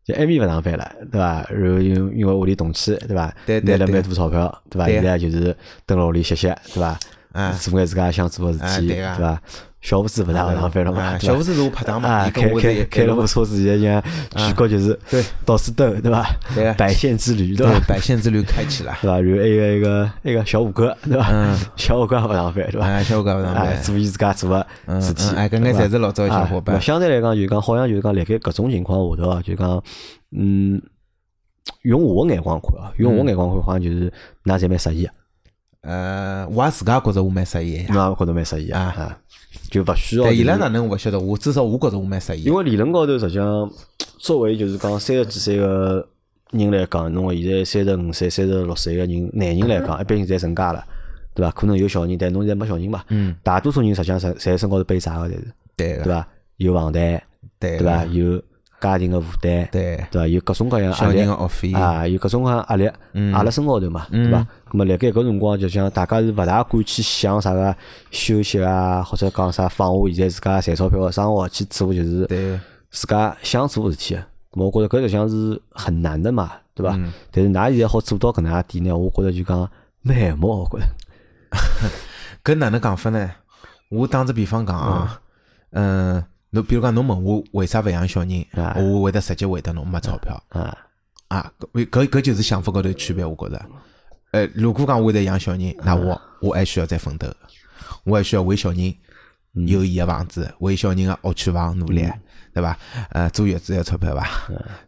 [0.09, 1.47] 就艾米勿上班了，对伐？
[1.51, 3.31] 然后因因为屋里动迁，对伐？
[3.45, 4.87] 对对对拿了蛮多钞票，对伐？
[4.87, 6.99] 现在就是蹲辣屋里歇歇，对伐？
[7.33, 9.39] 啊做眼自家想做个事体，对伐？
[9.81, 16.29] 小胡子勿大勿上班了嘛，小胡子是我拍档嘛，啊，开开开了部车子，现在像全国就是对到处兜，对伐？
[16.55, 17.81] 对啊百县之旅，对对伐？
[17.87, 18.93] 百县之旅开启了。
[19.01, 19.21] 对伐？
[19.21, 21.29] 然后还有一个一个小五哥，对伐？
[21.31, 22.87] 嗯小五哥也勿上班，对伐？
[22.89, 26.81] 啊，小五哥勿上哎，班，做伊自家做个嗯事体嗯，哎，搿眼侪是老早个小伙啊伴。
[26.83, 29.83] 相对来讲，就讲好像就是讲，辣盖搿种情况下头啊，就讲，
[30.37, 30.83] 嗯，
[31.83, 34.13] 用我个眼光看啊，用我眼光看，好像就是
[34.45, 35.13] 㑚侪蛮适意个，
[35.83, 38.09] 呃，我也自家觉着我蛮适意的呀。
[38.09, 39.17] 㑚觉着蛮适意啊，
[39.71, 40.25] 就勿需要。
[40.25, 42.55] 但伊拉哪能我勿晓得，我至少我觉着我蛮适意因。
[42.55, 43.71] 为理论高头，实际上
[44.19, 46.07] 作为就是讲三十几岁个
[46.53, 50.85] 人来讲，侬现在三十五岁、三十六岁个人，男人来讲，一般性侪成家了，
[51.35, 51.51] 对伐？
[51.53, 53.03] 可能有小人，但侬现在没小人嘛。
[53.09, 56.27] 嗯，大多数人实际上侪侪身高头背债个，侪是，对个，对伐？
[56.57, 57.23] 有房贷，
[57.59, 58.05] 对对伐？
[58.07, 58.43] 有
[58.81, 60.27] 家庭个负担，对，对伐？
[60.27, 61.21] 有各种各样压力
[61.75, 64.47] 啊，有各种各样压力嗯压辣身高头嘛，对伐？
[64.71, 67.75] 咁么辣盖搿辰光，就像大家是勿大敢去想啥个
[68.11, 74.15] 休息啊，或者讲啥放下现在自家赚钞票个生活去做，就是对，自家想做个事体。
[74.51, 76.95] 咁么我觉着搿实际上是很难的嘛，对伐？
[76.97, 79.71] 嗯但是㑚现在好做到搿能介点呢，我觉着就讲
[80.03, 80.87] 蛮羡慕，我觉着。
[82.45, 83.31] 搿哪能讲法呢？
[83.91, 85.21] 我打只比方讲啊，
[85.71, 90.77] 嗯，侬比如讲侬问我为啥勿养小人，啊我会得直接回答侬没钞票啊，
[91.29, 93.63] 啊，搿搿搿就是想法高头区别，我觉着。
[94.33, 97.27] 呃，如果讲我会得养小人，那我我还需要再奋斗，
[98.05, 98.95] 我还需要为小人
[99.67, 102.07] 有伊个房子，为小人个学区房努力，
[102.53, 102.77] 对伐？
[103.11, 104.29] 呃，坐月子要钞票伐？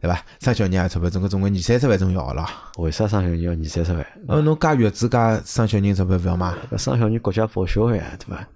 [0.00, 0.22] 对伐？
[0.40, 2.46] 生小人也要钞票，总归总归二三十万总要个咯。
[2.78, 4.06] 为啥生小人要二三十万？
[4.28, 6.54] 呃，侬加月子加生小人钞票勿要嘛？
[6.70, 8.46] 搿生小人国家报销个呀，对伐？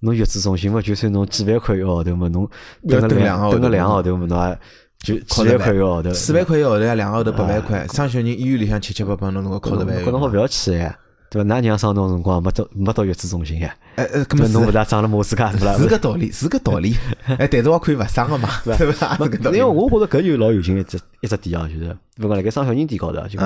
[0.00, 2.48] 侬月子中心嘛，就算侬几万块一个号头嘛，侬
[2.84, 4.58] 要等个两个号头等个两个号头嘛，侬也
[5.02, 10.94] 就几万块一个号头，四万块一个号头呀，两个号头八万块，生小人医院里向七七八八，侬能够靠十万搿侬好勿要去呀，
[11.30, 11.48] 对伐？
[11.48, 14.52] 㑚娘生侬辰光没到没到月子中心呀，哎呃，搿对伐？
[14.52, 15.72] 侬勿么大长了马斯卡对伐？
[15.74, 16.94] 是是个道理，是个道理。
[17.38, 19.16] 哎，但是我可以勿生个嘛， 对伐？
[19.16, 19.56] 是个道理。
[19.58, 23.38] 因为我觉着搿就老有劲一只一只点啊，就是勿讲辣盖生小人点高头啊，就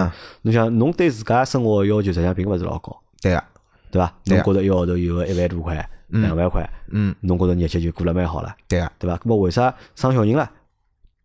[0.43, 3.45] 侬想侬对自家生活个要求实际上并勿是老高，对个，
[3.93, 4.13] 对伐？
[4.25, 4.43] 对啊。
[4.45, 9.17] 侬觉着一个号头有个一万多块、两万块，嗯，侬觉着日脚就过了蛮好了，对个，对伐？
[9.19, 10.51] 咾么为啥生小人了，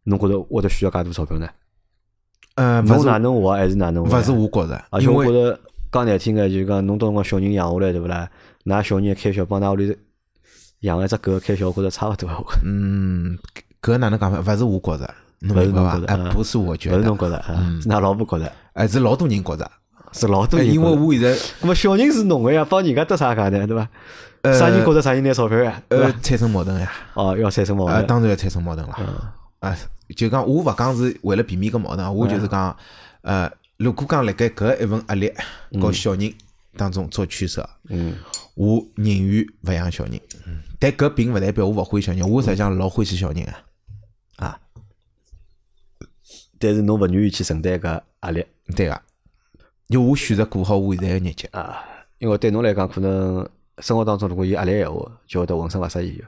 [0.10, 1.48] 侬觉得会得需要介多钞票呢？
[2.56, 4.18] 呃，侬哪能活还是哪能活？
[4.18, 5.58] 勿是我觉着，而且我觉着
[5.92, 8.28] 讲难听个，就是讲侬到辰光小人养下来，对勿啦？
[8.66, 9.98] 㑚小人开销帮㑚屋里
[10.82, 12.30] 养一只狗开销，我觉着差勿多。
[12.66, 13.38] 嗯，
[13.82, 14.54] 搿哪能讲法？
[14.54, 16.08] 勿是我觉着，侬勿是明白伐侬觉？
[16.08, 19.72] 着哎，嗯不是我觉得，勿是侬觉着，啊是㑚老婆觉着，哎，是老多人觉着，
[20.12, 20.82] 是老多哎人觉着。
[20.82, 23.66] 因为我现在咁么小人是侬个呀，帮人家得啥介呢？
[23.68, 23.88] 对伐？
[24.42, 25.82] 呃啥人觉着啥人拿钞票呀？
[25.88, 26.06] 对伐？
[26.06, 28.08] 呃产生矛盾呀，哦，要产生矛啊，盾。
[28.08, 29.34] 当然要产生矛盾了。
[29.60, 29.78] 嗯啊，
[30.16, 32.76] 就讲我勿讲是为了避免搿矛盾啊，我就是讲，
[33.22, 35.32] 呃，如果讲辣盖搿一份压力
[35.82, 36.34] 和小人
[36.78, 38.16] 当中做取舍，嗯，
[38.56, 40.20] 我宁愿勿养小人。
[40.80, 43.66] 但搿并勿代表我勿欢喜小人，我实际上老欢喜小人啊。
[44.38, 44.60] 啊，
[46.58, 48.46] 但是侬勿愿意去承担搿压力
[48.76, 49.02] 对个，
[49.90, 51.50] 就我选择过好我现在个日脚。
[51.52, 51.84] 啊，
[52.20, 53.46] 因为对侬来讲，可能
[53.80, 56.24] 生活当中如果有压力闲话，就会得浑身勿适意个。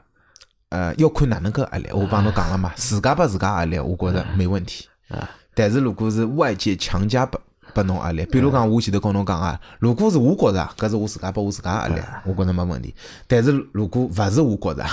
[0.72, 4.88] 呃，要看哪能个压力，我帮侬讲了嘛，自家拨自家压力，我觉着没问题。
[5.08, 7.38] 啊，但是如果是外界强加拨
[7.74, 12.94] 拨侬压力，比如讲我前头跟侬讲啊，如果是我觉着搿是我自家拨我自家压力，我觉着没问题。
[13.26, 14.86] 但是如果勿是我觉着，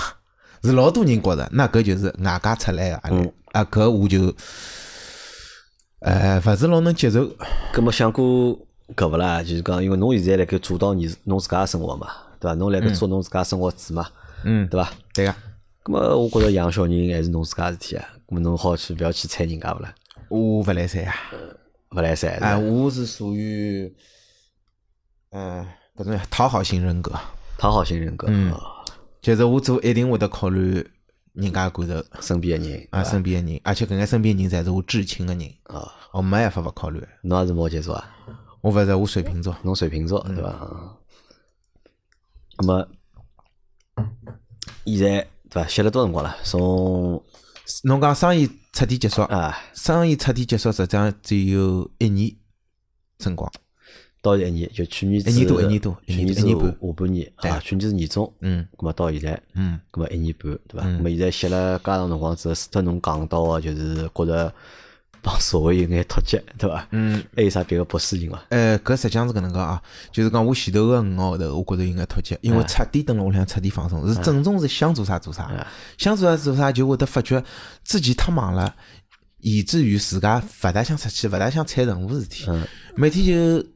[0.61, 4.35] 是老多人觉着，那搿就是外加出来个压力啊，搿我就
[5.99, 7.25] 呃勿是老能接受。
[7.73, 8.59] 咁么想过
[8.97, 9.41] 搿勿啦？
[9.41, 12.07] 就是讲，因为侬现在辣盖主导你侬自家个生活嘛，
[12.37, 12.55] 对伐？
[12.55, 14.05] 侬辣盖做侬自家生活主嘛，
[14.43, 14.89] 嗯，对伐？
[15.13, 15.35] 对个，
[15.89, 18.07] 咁么我觉着养小人还是侬自家事体啊。
[18.27, 19.95] 咁么侬好去勿要去睬人家勿啦？
[20.29, 21.15] 我勿来三啊。
[21.95, 23.91] 勿来三，哎，我是属于，
[25.31, 25.65] 嗯，
[25.95, 27.11] 搿种讨好型人格，
[27.57, 28.51] 讨好型人格，嗯。
[28.51, 28.61] 哦
[29.19, 30.75] 就是我做一定会得考虑
[31.33, 32.05] 人家感受。
[32.21, 37.03] 身边的人啊，身边的人，而且搿眼身边人侪是我至亲的人，啊，我没办法勿考虑。
[37.23, 38.15] 侬也是摩羯座啊，
[38.61, 40.97] 我勿是我水瓶座，侬水瓶座对伐？
[42.57, 42.87] 咁么
[44.85, 45.67] 现在对伐？
[45.67, 46.35] 歇了多辰光了？
[46.43, 47.21] 从
[47.83, 52.35] 侬讲生意彻底结束，啊生意彻底结束，实际上只有一年
[53.17, 53.51] 辰光。
[54.21, 60.85] 到一年，就去年一年多一年多去年子一年半下下半年对啊，去年是年中，嗯咁么到现在，嗯，咁么一年半，对伐？
[60.85, 64.53] 咁么现在歇了介长辰光之后，除脱侬讲到个，就是觉着
[65.21, 66.87] 帮社会有眼脱节，对伐？
[66.91, 68.43] 嗯，还有啥别个不适应伐？
[68.49, 75.51] 呃，搿实际上是搿能介啊，就是讲我前头个五个号头，我觉着有眼脱节，因为彻底蹲辣屋里向彻底放松，是正宗是想做啥做啥，
[75.97, 77.43] 想做啥做啥，就会得发觉
[77.83, 78.75] 自己太忙了，
[79.39, 82.45] 以至于自家勿大想出去，勿大想睬任何事体，
[82.95, 83.67] 每天就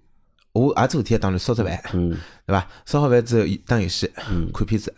[0.54, 2.18] 我也做事体，当然烧只饭，嗯。
[2.46, 2.68] 对伐？
[2.86, 4.12] 烧好饭之后打游戏、
[4.54, 4.94] 看片子，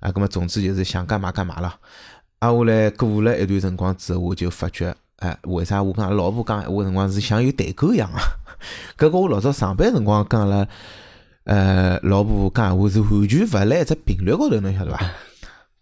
[0.00, 1.78] 啊，葛么总之就是想干嘛干嘛了。
[2.40, 4.92] 啊，下来过了一段辰光之后，我就发觉，
[5.22, 8.20] 哎，为啥我跟阿拉老婆讲闲话辰光是像有代沟一样啊？
[8.98, 10.66] 搿个我老早上班辰光跟阿拉
[11.44, 15.10] 呃老婆讲闲话是完全勿辣一只频率高头，侬晓得伐？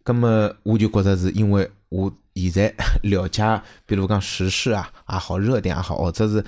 [0.05, 6.45] 葛么我就觉着是因为我现在了解，比如讲时事啊也好，热点也好，或者是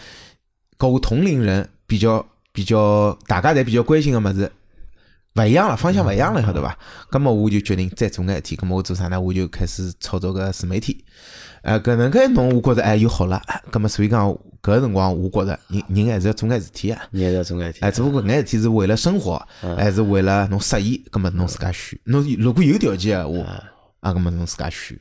[0.77, 4.53] 跟我同龄人比较比较，大家侪比较关心个物事。
[5.35, 6.77] 勿一样了，方向勿一样了，晓得伐？
[7.11, 9.19] 咁么我就决定再做眼事体，咁么我做啥呢？
[9.21, 11.05] 我就开始操作个自媒体。
[11.63, 13.41] 呃，搿能介弄，我觉着哎又好了。
[13.71, 17.03] 咁么所以讲，搿个辰光我觉着人人还是要做眼事体啊。
[17.13, 19.41] 人还是要做眼事体哎，只不过眼事体是为了生活，
[19.77, 21.99] 还是为了侬适意，咁么侬自家选。
[22.05, 23.63] 侬如果有条件个话，
[24.01, 24.99] 啊，咁么侬自家选。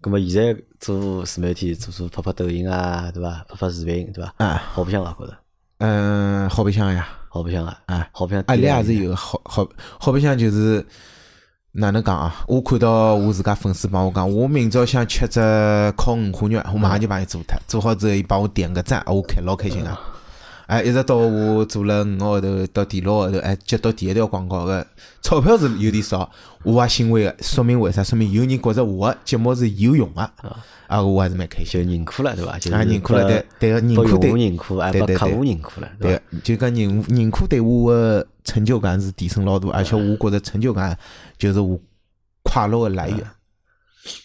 [0.00, 3.44] 咁么现在做自媒体，做做拍拍抖音啊，对伐？
[3.48, 4.32] 拍拍视频，对伐？
[4.38, 5.12] 啊，好白相伐？
[5.18, 5.36] 觉着
[5.78, 7.08] 嗯，好白相呀。
[7.34, 7.76] 好白相啊！
[7.86, 8.44] 啊好白相。
[8.46, 9.68] 压力也是有个，好好
[9.98, 10.86] 好白相就是
[11.72, 12.32] 哪能讲啊？
[12.46, 15.40] 我看到我自家粉丝帮我讲，我明朝想吃只
[15.96, 19.98] 烤五花肉，我马上就帮伊做脱，做好之后伊帮我点个赞，我开老开心啊！
[20.66, 24.86] 哎，一直到我做了五个号头，到第六个号头，哎，接到第一条广告个
[25.20, 26.30] 钞票是有点少，
[26.62, 28.02] 我也欣慰个，说明为啥？
[28.02, 30.30] 说明有人觉着我个节目是有用个，
[30.86, 31.84] 啊，我还是蛮开心。
[31.84, 32.58] 就认可了，对伐？
[32.58, 36.08] 就认可了对对个认可对户认可，还对对对客户认可了，伐？
[36.08, 40.96] 对，就讲认认可对我个成就感是提升老大，而且我觉着成就感
[41.36, 41.78] 就是我
[42.42, 43.18] 快乐个来源。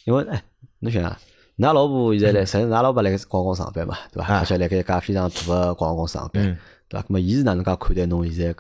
[0.06, 0.44] 因为哎，
[0.80, 1.18] 侬想啊，
[1.60, 4.34] 㑚老婆现在来，实际上㑚老婆辣盖广告上班嘛，对伐？
[4.34, 6.58] 啊而且辣盖一家非常大个广告公司上班嗯，
[6.88, 7.06] 对伐？
[7.06, 8.56] 咁么伊是哪能介看待侬现在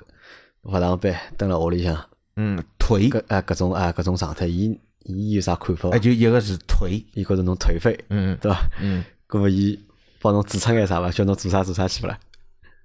[0.63, 1.95] 勿上班，蹲辣屋里向
[2.35, 5.99] 嗯，颓，搿啊搿种啊搿种状态，伊伊有啥看法伐哎，？
[5.99, 8.59] 就一个是颓，伊觉着侬颓废，嗯对伐？
[8.81, 9.79] 嗯，咁么伊
[10.21, 11.09] 帮侬指出眼啥伐？
[11.09, 12.19] 叫侬做啥做啥去勿啦？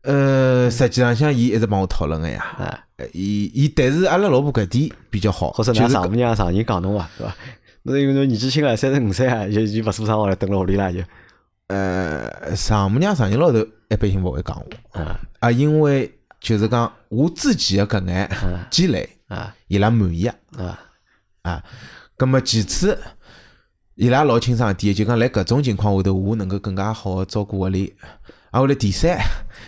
[0.02, 7.08] 呃，实际上像伊一直帮我讨论个呀，伊伊，但是阿拉老婆搿点比较好，或者㑚就是丈母娘常人讲侬伐？
[7.18, 7.34] 对伐？
[7.84, 11.00] 侬因为侬年纪轻了，三十五岁啊，就就勿做啥活了，蹲辣屋里啦就。
[11.66, 13.58] 呃，丈母娘、丈人老头
[13.88, 15.20] 一般性勿会讲我啊。
[15.40, 16.10] 啊，因为
[16.40, 18.30] 就是讲我自己个搿眼
[18.70, 19.54] 积累，啊。
[19.68, 20.34] 伊拉满意啊。
[20.56, 20.80] 啊。
[21.42, 21.64] 啊，
[22.16, 22.98] 咁么其次，
[23.96, 27.94] 伊拉老清爽一点，就讲辣搿种情况下头，我能够更加好个照顾屋里。
[28.54, 29.18] 啊，后来第三，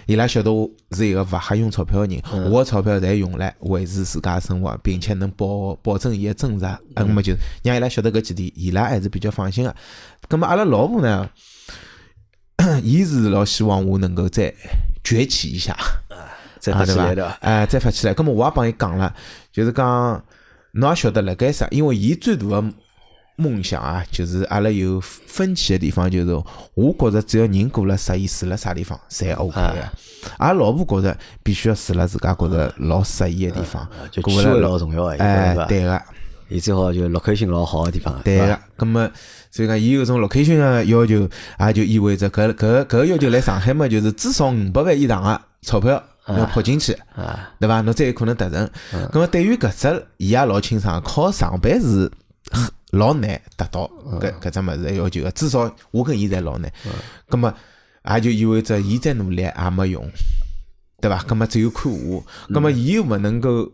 [0.07, 2.23] 伊拉晓得我是一个勿瞎用钞票个人，
[2.53, 6.65] 我个钞票侪用来维持自家生活，并且能保保证伊个增值。
[6.65, 7.35] 啊，那么就
[7.65, 9.75] 让伊拉晓得搿几点，伊拉还是比较放心个。
[10.29, 11.29] 葛么阿拉老婆呢，
[12.85, 14.55] 伊是老希望我能够再
[15.03, 15.77] 崛起一下。
[16.61, 17.27] 再发起来的？？
[17.41, 18.15] 哎，再发起来。
[18.15, 19.13] 咁么我也帮伊讲了，
[19.51, 20.25] 就是讲
[20.75, 22.65] 侬也晓得辣盖啥，因为伊最大个
[23.37, 26.33] 梦想啊，就是阿拉有分歧的地方，就是
[26.75, 29.89] 我觉着只要人过了适意，住辣啥地方侪 OK 个。
[30.39, 36.03] 阿拉老婆觉着必须要住辣自家觉着老适意个地方，就过了老重要个，哎对，个。
[36.49, 39.11] 伊最好就落口性老好个地方，伐对个？，咁么
[39.51, 41.29] 所以讲，伊有种 location 个要求，
[41.59, 46.93] 也就意味着搿搿搿个要求来上海嘛，就是至少五百万以上个钞票侬要扑进去。
[47.17, 47.81] 啊，对伐？
[47.81, 48.71] 侬才有可能达成。
[49.13, 52.09] 咁么对于搿只，伊也老清爽，靠上班是
[52.91, 55.31] 老难达到搿搿只物事的要求个。
[55.33, 56.73] 至少我跟伊侪老难。
[57.29, 57.53] 咁么
[58.09, 60.09] 也就意味着伊再努力也没用，
[61.01, 61.19] 对伐？
[61.25, 62.25] 咁么只有看我。
[62.49, 63.73] 咁么伊又勿能够，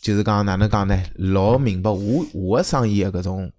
[0.00, 1.00] 就是讲哪能讲呢？
[1.14, 3.52] 老明白我我个生意个搿种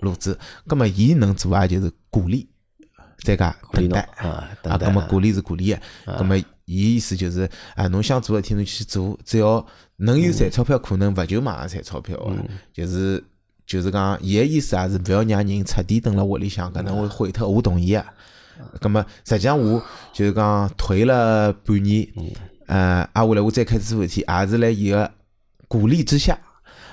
[0.00, 0.38] 路子。
[0.66, 2.48] 咁么伊能做也就是鼓励，
[3.24, 4.28] 再加鼓励侬等待。
[4.28, 12.36] 啊，啊，咁么鼓励是鼓励个，咁么伊意思就是啊，侬想做个事体侬去做，只要能有赚钞票可能，勿就马上赚钞票个，
[12.72, 13.22] 就是
[13.66, 18.04] 就是讲伊个意思也是勿要让人彻底蹲辣屋里向，搿能会毁脱我同意个。
[18.80, 22.08] 咁么实际上我就是讲退了半年，
[22.66, 25.10] 呃，啊，后来我再开始做事体，也是辣伊个
[25.68, 26.38] 鼓励之下。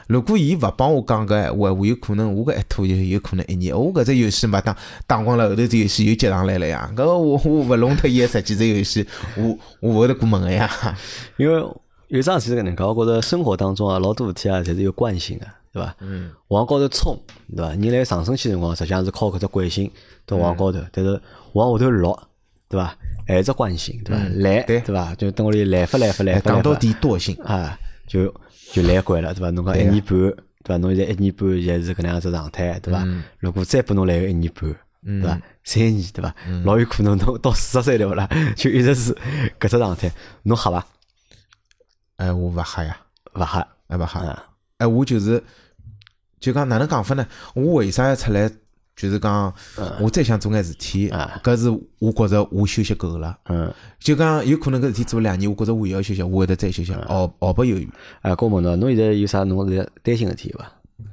[0.08, 3.74] 如果伊勿帮我讲搿闲话，我有可能我搿一拖就有可能一年。
[3.74, 4.76] 我搿只游戏嘛，打
[5.08, 6.92] 打光了，后头只游戏又接上来了呀。
[6.94, 9.08] 搿我我勿弄脱伊个十几只游戏，
[9.38, 10.70] 我我勿会得过门个呀。
[11.38, 11.66] 因为
[12.10, 15.96] 有桩事体是搿能介，我觉着生活当中啊，老多事体啊，侪是有惯性个，对伐？
[16.00, 16.32] 嗯。
[16.50, 17.20] 往高头冲，
[17.56, 17.70] 对伐？
[17.72, 19.92] 人来上升期辰光，实际上是靠搿只惯性
[20.26, 21.20] 到往高头，但是
[21.54, 22.28] 往下头落，
[22.70, 22.96] 对伐？
[23.28, 24.24] 还是只惯性，对伐？
[24.36, 25.16] 来，对对伐？
[25.16, 28.34] 就等屋里来发来发来讲到底惰性，啊，就
[28.72, 29.50] 就来惯了，对伐？
[29.50, 30.78] 侬讲一年半，对伐？
[30.78, 33.04] 侬现在一年半现在是搿能样子状态，对伐？
[33.40, 35.42] 如果再拨侬来个一年半，对伐？
[35.64, 36.36] 三年，对伐？
[36.66, 38.30] 老有可能侬到四十岁对勿啦？
[38.56, 39.14] 就一直是
[39.60, 40.12] 搿只状态，
[40.44, 40.86] 侬吓伐？
[42.18, 42.98] 哎，我勿吓呀，
[43.36, 43.68] 勿吓？
[43.88, 44.44] 哎勿吓。
[44.84, 45.42] 啊，哎，我就是
[46.40, 47.26] 就讲哪能讲法呢？
[47.56, 48.52] 我为啥要出来？
[48.96, 49.52] 就是讲，
[50.00, 51.68] 我再想做眼事体，啊搿是
[51.98, 53.36] 我觉着我休息够了。
[53.46, 57.90] 嗯，就讲有可能搿事体做两年，我觉着我也要休息，我会得再休息，毫毫不犹豫。
[58.22, 60.72] 啊，搿我问侬，侬现在有啥侬在担心个事体伐？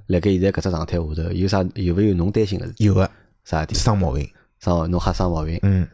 [0.08, 2.84] 辣盖现在搿只状态下头，有啥有勿有侬担心个事体？
[2.84, 3.10] 有个
[3.44, 3.74] 啥事体？
[3.76, 5.58] 生毛病，生侬吓生毛病？
[5.62, 5.88] 嗯，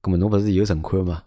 [0.00, 1.22] 葛末侬勿是有存款嘛？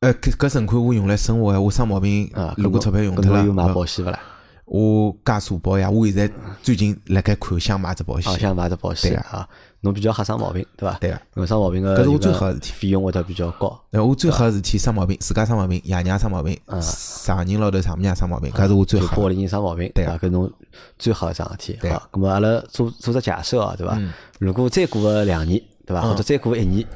[0.00, 4.18] 呃，搿搿存款我用来生活个，我生毛病啊，如果钞票用脱了，搿侬有买呃保险勿啦？
[4.64, 6.30] 我加社保呀，我现在
[6.62, 9.46] 最近辣盖看想买只保啊，险，想买只保险对啊，
[9.82, 10.96] 侬比较吓生毛病，对伐？
[10.98, 11.16] 对个。
[11.36, 13.78] 因为生毛病个搿是我最好的事体费用会得比较高。
[13.90, 19.10] 呃，我最好个事体生毛病，自家生毛病，爷娘生毛病，上人老头丈母娘生毛病，搿是我最好的。
[19.10, 20.16] 就拨屋里人生毛病，对伐？
[20.16, 20.50] 搿侬
[20.98, 21.78] 最好一桩事体。
[21.78, 24.00] 对好，葛末阿拉做做只假设啊，对伐？
[24.38, 26.00] 如果再过个两年，对伐？
[26.00, 26.86] 或者再过一年，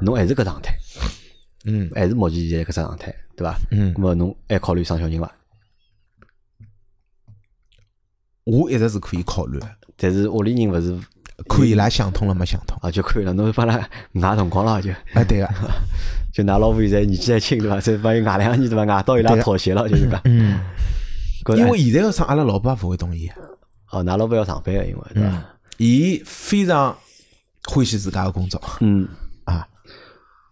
[0.00, 0.72] 侬还是搿状态，
[1.64, 3.58] 嗯还是目前现在搿只状态，对伐？
[3.70, 5.30] 嗯葛，末侬还考虑生小人伐？
[8.44, 10.98] 我一直是可以考虑的，但是屋里人勿是
[11.48, 12.78] 看伊拉想通了没想通。
[12.80, 13.32] 啊，就可以了。
[13.32, 13.70] 侬帮伊
[14.20, 15.48] 拉挨辰光了，就啊，对个，
[16.32, 17.78] 就㑚老婆现在年纪还轻，对伐？
[17.80, 18.94] 再帮伊挨两年，对伐？
[18.94, 20.20] 挨到伊拉妥协了，就是讲。
[20.24, 20.58] 嗯，
[21.56, 23.28] 因为现在要生，阿拉老婆也勿会同意。
[23.90, 25.44] 哦，㑚老婆要上班个，因为对伐？
[25.76, 26.96] 伊非常
[27.64, 29.27] 欢喜自家个工作嗯，啊，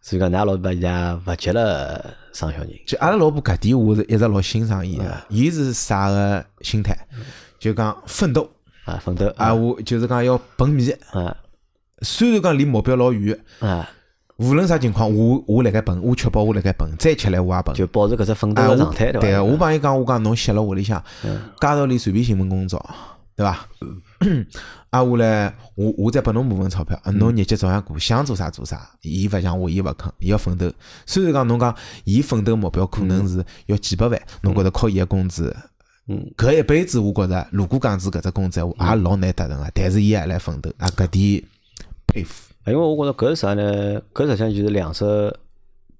[0.07, 2.71] 所以讲，㑚老婆现在勿急了生小人。
[2.87, 5.05] 就阿拉老婆搿点我是一直老欣赏伊个。
[5.29, 6.97] 伊是啥个心态？
[7.59, 8.49] 就讲奋斗
[8.85, 10.89] 啊，奋斗啊，我就是讲要奔米。
[11.11, 11.37] 啊
[12.03, 13.91] 虽然讲离目标老远，啊，
[14.37, 17.75] 无论啥情况，我我辣盖奔，我确保我辣盖奔，再吃力我也奔。
[17.75, 19.43] 就保持搿只奋斗个状态，对个，伐？
[19.43, 22.79] 我帮伊讲，我讲侬歇辣屋里向，嗯家道里随便寻份工作，
[23.35, 23.67] 对伐？
[24.91, 28.91] 啊，我来，我我再拨侬部分钞票，啊侬日脚照样过，想做啥做啥。
[29.03, 30.73] 伊勿像我，伊勿肯，伊要奋斗。
[31.05, 35.55] 虽然讲侬讲，伊奋斗目标可能是要几百万，侬觉着靠伊个工资，
[36.09, 39.71] 嗯，搿一辈子我觉着，如果讲是搿只工资闲话，也老难达成个。
[39.75, 41.43] 但是伊也来奋斗，啊，搿点
[42.07, 42.53] 佩服。
[42.67, 44.01] 因为我觉着搿是啥呢？
[44.15, 45.05] 搿实际上就是两只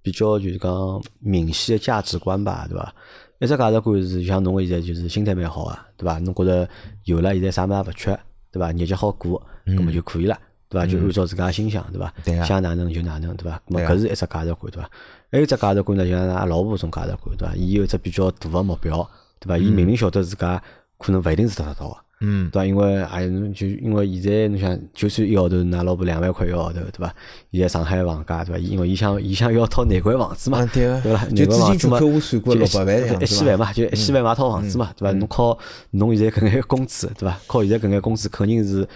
[0.03, 2.95] 比较就是讲明显的价值观吧，对伐？
[3.39, 6.19] 一只价值观是像侬现在就是心态蛮好啊，对伐？
[6.21, 6.69] 侬觉着
[7.05, 8.19] 有了现在啥物事也勿缺，
[8.51, 8.73] 对伐？
[8.73, 10.87] 日脚好过，那么就可以了，对伐？
[10.87, 12.13] 就按照自家心想，对伐？
[12.45, 13.61] 想哪能就哪能，对伐？
[13.67, 14.91] 那么搿是一只价值观，对伐？
[15.31, 17.55] 还有只价值观呢，就像㑚老婆种价值观，对伐？
[17.55, 19.09] 伊有一只比较大个目标，
[19.39, 19.59] 对伐？
[19.59, 20.63] 伊明明晓得自家
[20.99, 22.67] 可能勿一定是达得到个，嗯对伐？
[22.67, 27.15] 因为还就因为现在侬想，就算一号头拿老婆两万块一个号头，对伐？
[27.53, 28.59] 现在上海房价对伐？
[28.59, 31.25] 因为伊想伊想要套难关房子嘛，啊对个对伐？
[31.27, 35.13] 就难关房子嘛，之前就客户算过就六百万一千万嘛，就一千万买套房子嘛，对伐？
[35.19, 35.59] 侬靠
[35.91, 37.39] 侬现在搿眼工资，对伐？
[37.47, 38.87] 靠现在搿眼工资肯定是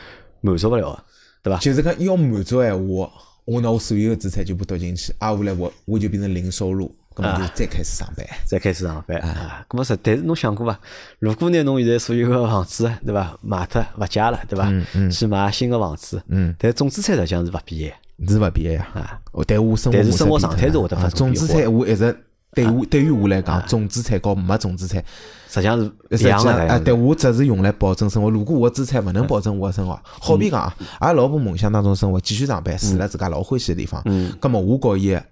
[0.40, 1.04] 满足勿了的，
[1.42, 1.58] 对伐？
[1.60, 3.12] 就是讲要满足闲话，
[3.44, 8.26] 我拿我所有的资产全部丢进去，啊，下来我我就变成零收入，搿么就再开始上班。
[8.44, 9.64] 再开始上班啊。
[9.68, 10.78] 咁么实，但是侬想过伐？
[11.18, 14.70] 如果拿侬现在所有个房子，对伐，卖脱勿借了，对伐？
[15.10, 17.96] 去买新个房子，嗯，但总资产实际上是勿变的。
[18.28, 19.18] 是勿变个呀啊。
[19.32, 22.16] 哦，但我生活但是生活状态是会得发生啊总资产我一直
[22.52, 25.02] 对我对于我来讲，总资产和没总资产
[25.48, 28.28] 实际上是一样的，上啊，对我只是用来保证生活。
[28.28, 35.22] 如果我的资产勿能保证我的生活，好比讲啊，阿拉老婆梦想当中生活，继续上班，住辣自家老欢喜的地方，嗯葛么我和伊个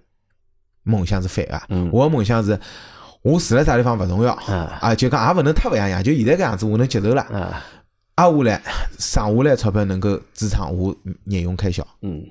[0.88, 1.88] 梦想是反个嗯。
[1.92, 2.58] 我个梦想是，
[3.22, 7.22] 我住辣啥地方勿重要啊啊，就讲也勿能太勿样样，就现在搿样子我能接受了。
[7.22, 7.62] 啊，
[8.16, 8.62] 挨下来
[8.98, 12.24] 省下来钞票能够支撑我日用开销，嗯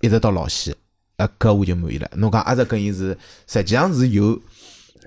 [0.00, 0.76] 一直到老死，
[1.16, 2.10] 呃，搿我就满意了。
[2.16, 4.38] 侬讲阿直跟伊是实际上是有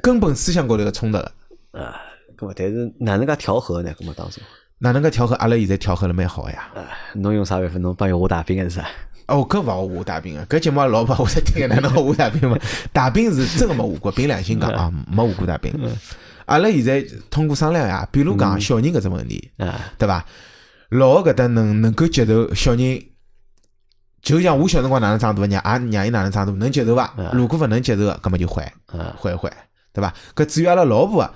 [0.02, 1.32] 根本思想高头个冲突个。
[1.72, 2.02] 啊，
[2.38, 3.94] 搿么但是哪能介调和呢？
[4.00, 4.42] 搿么当中，
[4.80, 5.36] 哪能介调和？
[5.36, 6.72] 阿拉现在调和了蛮好个呀。
[6.74, 7.78] 啊，侬用啥办法？
[7.78, 8.88] 侬帮伊画大饼还是啥？
[9.28, 12.58] 哦，搿勿好下大饼个，搿节目老婆我在听个，哪能好下大饼吗？
[12.94, 15.74] 大饼是真个没下过，凭良心讲啊，没下过大饼。
[16.46, 20.26] 阿拉现在通过商量呀，比如讲小人搿只问题，啊，对伐？
[20.90, 23.02] 老个搿搭能能够接受小人，
[24.22, 27.14] 就像我小辰光哪能长大，让阿让伊哪能长大，能接受伐？
[27.34, 29.52] 如果勿能接受个，搿么就换啊换一换，
[29.92, 30.14] 对伐？
[30.34, 31.34] 搿至于阿拉老婆啊，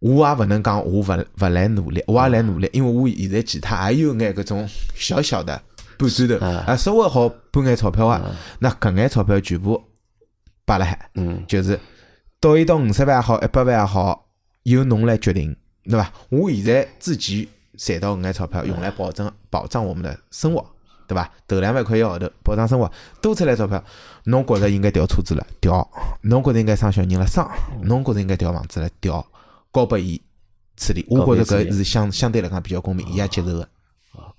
[0.00, 5.62] 我也勿能讲我勿勿来努力，我也来努力，因为我现在其他也有眼搿种小小的
[5.98, 6.64] 半砖头，啊。
[6.66, 8.20] 啊，稍微好搬眼钞票啊，
[8.58, 9.82] 那搿眼钞票全部
[10.64, 11.44] 摆辣海，嗯。
[11.46, 11.78] 就是
[12.40, 14.28] 到一到五十万也好，一百万也好，
[14.64, 16.12] 由侬来决定，对伐？
[16.30, 20.64] 我现在自己赚到搿眼钞票，用来保证保障我们的生活，
[21.06, 21.30] 对伐？
[21.48, 22.90] 头两万块一个号头保障生活，
[23.22, 23.82] 多出来钞票，
[24.24, 25.86] 侬觉着应该调车子了，调；
[26.22, 27.44] 侬觉着应该生小人了，生；
[27.82, 29.24] 侬觉着应该调房子了，调，
[29.72, 30.20] 交拨伊
[30.76, 31.06] 处理。
[31.08, 33.68] 我觉着搿是相相对来讲比较公平，伊也接受个。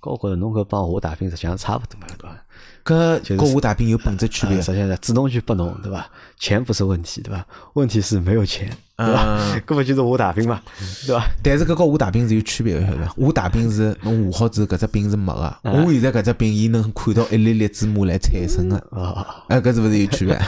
[0.00, 2.36] 搿我觉着侬搿帮下大饼实际上差勿多嘛，对伐？
[2.84, 4.60] 搿就是跟我大饼有本质区别啊。
[4.62, 6.08] 实际上是主动权拨侬，对伐？
[6.38, 7.44] 钱不是问题，对伐？
[7.74, 9.24] 问题是没有钱，对伐？
[9.26, 10.60] 嗯搿勿就是下大饼嘛，
[11.04, 11.26] 对伐？
[11.42, 13.14] 但是搿跟下大饼是有区别个，晓得伐？
[13.26, 15.56] 下大饼是侬下好之后，搿只饼是没个。
[15.64, 18.76] 我现在搿只饼，伊能看到一粒粒芝麻来产生个。
[18.92, 20.40] 啊，哎，搿是勿是有区别？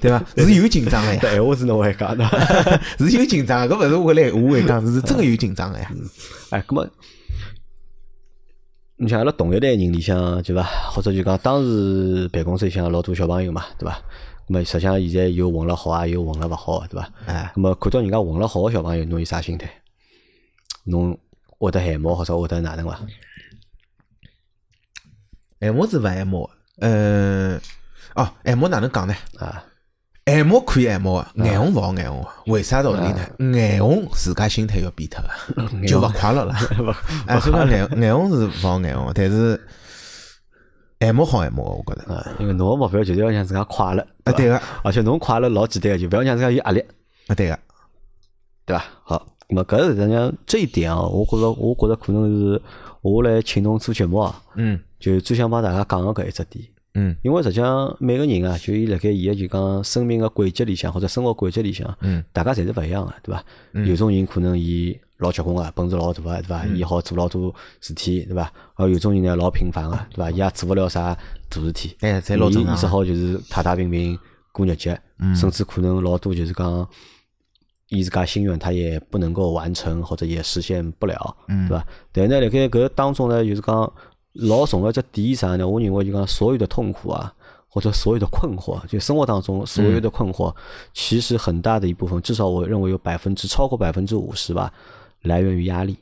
[0.00, 0.24] 对伐？
[0.38, 2.24] 是有紧张个呀， 对，闲话是侬会讲的。
[2.98, 5.90] 是有紧张个，搿勿是我来我会讲，是真个有紧张个呀。
[6.48, 6.86] 哎，搿么，
[9.02, 10.62] 你像阿拉同一代人里向，对伐？
[10.92, 14.00] 或者就讲当时办公室里向老多小朋友嘛，对伐？
[14.46, 17.10] 葛么实际上现在有混了好啊，有混了勿好个，对伐？
[17.26, 19.68] 哎，葛么看到人家混了好个小朋友，侬有啥心态？
[20.84, 21.18] 侬
[21.58, 23.00] 会得羡慕或者会得哪能伐？
[25.58, 26.48] 羡慕是勿羡慕
[26.78, 27.60] 个，呃，
[28.14, 29.12] 哦，羡慕哪能讲呢？
[29.36, 29.64] 啊，
[30.24, 32.28] 羡慕可以羡慕个，眼红勿好眼红个。
[32.46, 33.52] 为啥道理呢？
[33.58, 35.20] 眼红自家心态要变脱
[35.80, 36.54] 个，就勿快乐了。
[37.26, 39.60] 哎，所以讲眼眼红是勿好眼红，但是
[41.00, 42.14] 羡慕好羡慕个，我觉着。
[42.14, 46.80] 啊，因为侬个目标就是要让自家快乐，啊，对个，而且侬快乐老简单个，就勿要让自家有压力，
[47.26, 47.58] 啊，对个，
[48.64, 48.84] 对伐？
[49.02, 52.62] 好，那么搿实际上这一点哦，我觉着我觉着可能是
[53.00, 56.64] 我来请侬做节目啊，嗯就最想帮大家讲个搿一只点。
[56.94, 63.44] 嗯因为实际上每个人啊，就伊辣盖伊个就讲生命个轨迹里向或者生活轨迹里向，嗯，大家侪是勿一样个，对伐？
[63.86, 66.66] 有种人可能伊老结棍个，本事老大个，对伐？
[66.66, 68.52] 伊好做老多事体，对伐？
[68.74, 70.30] 而有种人呢老平凡个，对伐？
[70.30, 71.16] 伊也做勿了啥
[71.48, 74.18] 大事体，哎侪老正常伊伊只好就是太太平平
[74.52, 74.96] 过日脚，
[75.34, 76.88] 甚至可能老多就是讲。
[77.88, 81.86] 伊自家心愿，他也不能够完成，或者也实现不了，对伐？
[82.10, 83.92] 但呢，辣盖搿当中呢，就是讲
[84.34, 85.68] 老重要一只点啥呢？
[85.68, 87.34] 我认为就讲所有的痛苦啊，
[87.68, 90.54] 或者所有的困惑，就生活当中所有的困惑，
[90.94, 94.72] 其实很大的一部分，至少我认为有百分之超过百分之五十吧，
[95.22, 95.96] 来源于压力，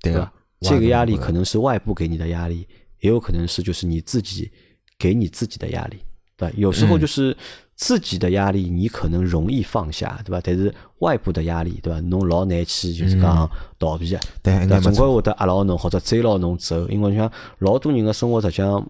[0.00, 0.32] 对吧？。
[0.60, 2.66] 这个压力可能是外部给你的压力，
[2.98, 4.50] 也有可能是就是你自己
[4.98, 5.98] 给你自己的压力，
[6.38, 6.54] 对吧？
[6.56, 7.36] 有时候就是
[7.74, 10.40] 自己的压力，你可能容易放下，对吧？
[10.42, 12.00] 但是外部的压力，对吧？
[12.00, 14.80] 侬老难去就是讲逃避啊，对？
[14.80, 14.94] 总。
[14.94, 18.88] 归会得压牢侬或者追牢侬走，因为像老多人的生活实际上，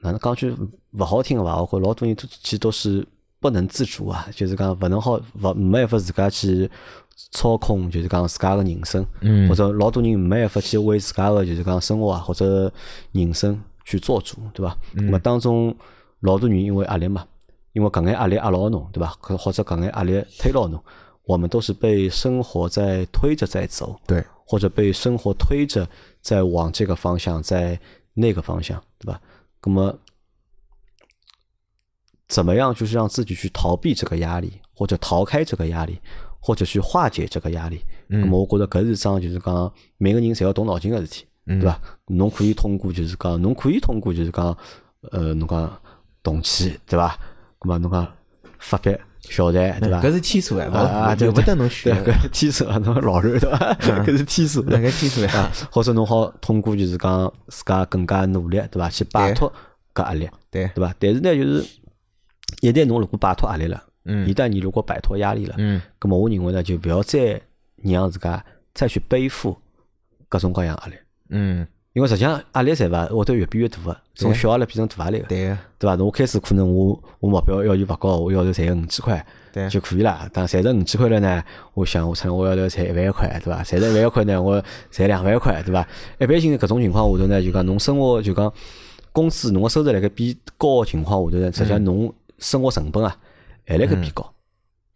[0.00, 0.54] 哪能讲句
[0.92, 1.60] 勿好听个伐？
[1.60, 3.06] 我觉老多人都其实都是
[3.40, 6.70] 不能自主啊，就是讲勿能好勿没办法自家去
[7.32, 12.72] 操控，就是讲自家个人生，嗯或者老多人没办法去为自家个就是讲生活啊或者
[13.12, 14.76] 人生去做主，对吧？
[14.92, 15.74] 那么当中
[16.20, 17.26] 老多人因为压力嘛，
[17.72, 19.14] 因为搿眼压力压牢侬，对吧？
[19.22, 20.82] 可或者搿眼压力推牢侬，
[21.24, 23.98] 我们都是被生活在推着在走。
[24.06, 25.88] 对，或者被生活推着
[26.20, 27.78] 在往这个方向，在
[28.12, 29.20] 那个方向，对吧？
[29.62, 29.96] 那么
[32.28, 36.00] 怎么样就是让自己去逃避这个压力，或者逃开这个压力，
[36.40, 37.80] 或者去化解这个压力？
[38.08, 41.80] 那么我觉得搿是桩就是讲每个人侪要动脑筋个事体，对伐？
[42.06, 44.56] 侬可以通过就是讲，侬可以通过就是讲，
[45.12, 45.80] 呃，侬讲
[46.22, 47.18] 动气，对伐？
[47.62, 48.06] 那么侬讲
[48.58, 50.00] 发笔小财，对伐？
[50.02, 53.74] 搿是天数哎，啊，就不得侬选，搿是天数啊，侬老人对伐？
[53.80, 58.88] 搿是天数，搿天数呀，或者侬好通过就是讲自家更加努力，对伐？
[58.90, 59.52] 去摆脱
[59.94, 60.94] 搿压力，对对伐？
[60.98, 61.64] 但是呢，就是
[62.60, 67.40] 一旦侬如果摆脱压力了，嗯一旦你如果摆脱压力了，嗯咁么我认为呢，就不要再
[67.76, 68.44] 让自家
[68.74, 69.56] 再去背负
[70.28, 70.96] 各种各样压力，
[71.28, 75.94] 嗯，因为实际上压力侪伐会得越变越大个，从小压力变成大压力个，对个，对伐？
[75.96, 80.28] 侬开始可能我我目标要求勿高，我要求赚个五千块对就可以了。
[80.32, 81.42] 但赚着五千块了呢，
[81.74, 83.62] 我想我趁我要头赚一万块，对伐？
[83.62, 85.86] 赚着一万块呢，我赚两万块，对伐？
[86.18, 88.52] 一般性搿种情况下头呢，就讲侬生活就讲
[89.12, 93.16] 工资侬个收入辣盖变高个情况下头呢，实际上侬生活成本啊
[93.66, 94.30] 还辣盖变高。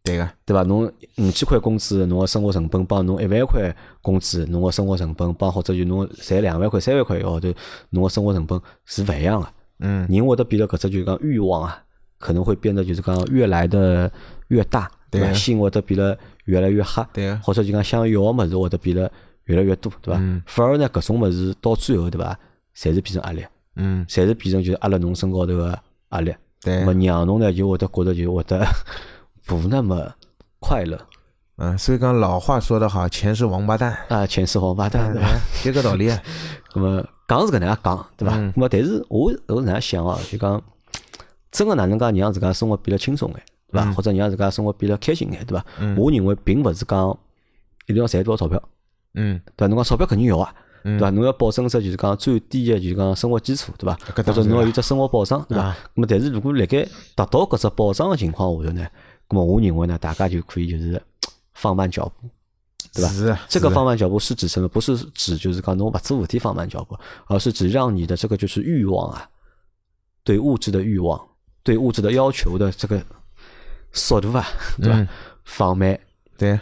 [0.03, 0.62] 对个，对伐？
[0.62, 7.53] 侬五千块工资，侬个生活成本帮侬一万块工资，侬个生活成本帮或者就侬赚两万块、三万块一个号头，
[7.90, 9.46] 侬个生活成本是勿一样个。
[9.80, 11.82] 嗯人会得变得搿只就是讲欲望啊，
[12.18, 14.11] 可能会变得就是讲越来的
[14.48, 15.32] 越大，对伐？
[15.32, 19.11] 心会得变得越来越黑，对个，或者就讲想要个物事会得变得
[19.44, 20.20] 越来越多，对伐？
[20.20, 22.38] 嗯反而呢，搿种物事到最后，对伐？
[22.74, 23.44] 侪是变成压力，
[23.76, 25.78] 嗯侪是变成就是压辣侬身高头个
[26.11, 26.34] 压力。
[26.62, 28.62] 对那么让侬呢就会得觉着就会得
[29.51, 30.14] 不那么
[30.61, 30.96] 快乐
[31.57, 35.28] 嗯，所以讲老话说得好，钱是王八蛋，啊，钱是王八蛋，对伐？
[35.64, 36.09] 就搿道理。
[36.72, 38.36] 那么讲是搿能样讲，对伐？
[38.36, 40.16] 嗯那么但是我我是哪样想啊？
[40.30, 40.62] 就讲
[41.51, 43.42] 真个哪能介让自家生活变得轻松眼，
[43.72, 43.92] 对伐？
[43.92, 45.64] 或者让自家生活变得开心眼，对伐？
[45.96, 47.18] 我认为并勿是讲
[47.86, 48.62] 一定要赚多少钞票，
[49.14, 49.68] 嗯对伐？
[49.68, 50.55] 侬讲钞票肯定要啊。
[50.82, 51.11] 对伐？
[51.11, 53.98] 侬要保证只就是讲最低的，就是讲生活基础，对伐？
[54.16, 55.76] 或者侬要有只生活保障，对伐啊？
[55.92, 58.86] 那么但是如果辣盖达到搿只保障的情况下头呢，
[59.30, 61.00] 那么我认为呢，大家就可以就是
[61.54, 62.28] 放慢脚步，
[62.92, 63.08] 对吧？
[63.10, 64.68] 是这个放慢脚步是指什么？
[64.68, 69.26] 不是指就是讲侬把做事体放慢脚步，而是指让你的这个就是欲望啊，
[70.24, 71.20] 对物质的欲望，
[71.62, 73.02] 对物质的要求的这个
[73.92, 74.46] 速度啊，
[74.78, 74.98] 对吧？
[74.98, 75.08] 嗯
[75.44, 75.98] 放慢
[76.36, 76.58] 对。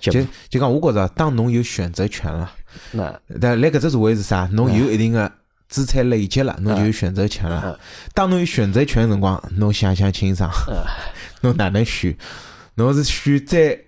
[0.00, 0.10] 就
[0.48, 2.50] 就讲，我觉着当侬有选择权了，
[2.90, 4.48] 那但辣搿只社会是啥？
[4.50, 5.30] 侬有一定的
[5.70, 7.78] 资产累积了，侬就有选择权了。
[8.12, 10.50] 当侬有选择权的辰光，侬想想清爽，
[11.42, 12.14] 侬哪能选？
[12.74, 13.78] 侬是选再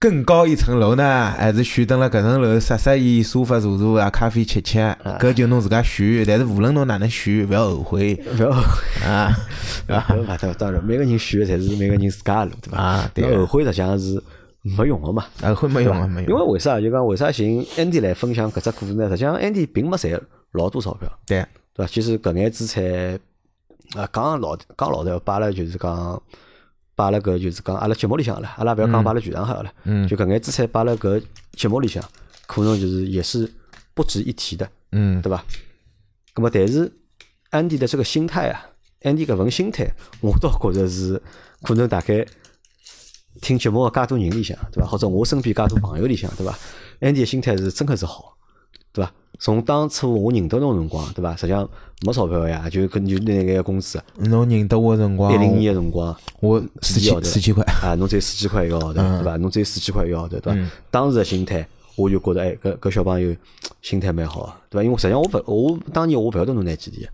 [0.00, 4.78] 更高一层楼呢，还是选蹲辣搿层楼晒晒衣、沙发坐坐啊、咖啡吃吃？
[5.20, 6.24] 搿就侬自家选。
[6.26, 8.50] 但是无论侬哪能选，勿要后悔勿要
[9.06, 9.36] 啊！
[9.86, 12.78] 不 要当当然，每个人选的才是每个人自家的路，对伐？
[12.78, 14.22] 啊对那后悔实际上是
[14.62, 15.24] 没用的嘛。
[15.42, 16.52] 后悔没用啊，没用因为。
[16.52, 16.80] 为啥？
[16.80, 19.08] 就讲为啥寻 Andy 来分享搿只故事呢？
[19.08, 20.20] 实际上 Andy 并没赚
[20.52, 21.44] 老多钞票，对，
[21.74, 21.92] 对伐？
[21.92, 22.82] 其实搿眼资产
[23.94, 26.22] 啊，讲老讲老实，摆了就是讲
[26.94, 31.22] 摆了搿就是讲阿拉节目里向了，阿拉勿要讲摆了全上海好了，嗯就搿眼资产摆了搿
[31.52, 32.02] 节目里向，
[32.46, 33.52] 可能就是也是
[33.94, 35.44] 不值一提的，嗯对吧？
[36.34, 36.90] 那么但是
[37.50, 38.66] 安迪的这个心态啊，
[39.02, 39.90] 安迪搿份心态，
[40.20, 41.20] 我倒觉着是
[41.62, 42.24] 可能大概
[43.40, 44.88] 听节目的介多人里向，对伐？
[44.88, 46.58] 或者我身边介多朋友里向，对伐？
[47.00, 48.36] 安迪的心态是真个是好，
[48.92, 49.12] 对伐？
[49.38, 51.36] 从当初我认得侬辰光，对伐？
[51.36, 51.68] 实际上
[52.02, 57.62] 没钞票呀，就跟就那眼工资，侬认得我的辰光，一零年的辰光，我四千四千块。
[57.82, 59.36] 啊，侬只有四千块一个号头，对伐？
[59.36, 60.70] 侬只有四千块一个号头，对伐？
[60.90, 61.66] 当时的心态，
[61.96, 63.34] 我就觉得，哎，搿搿小朋友
[63.80, 64.84] 心态蛮好的，对伐？
[64.84, 67.06] 因为实际上我勿，我当年我勿晓得侬拿几钿，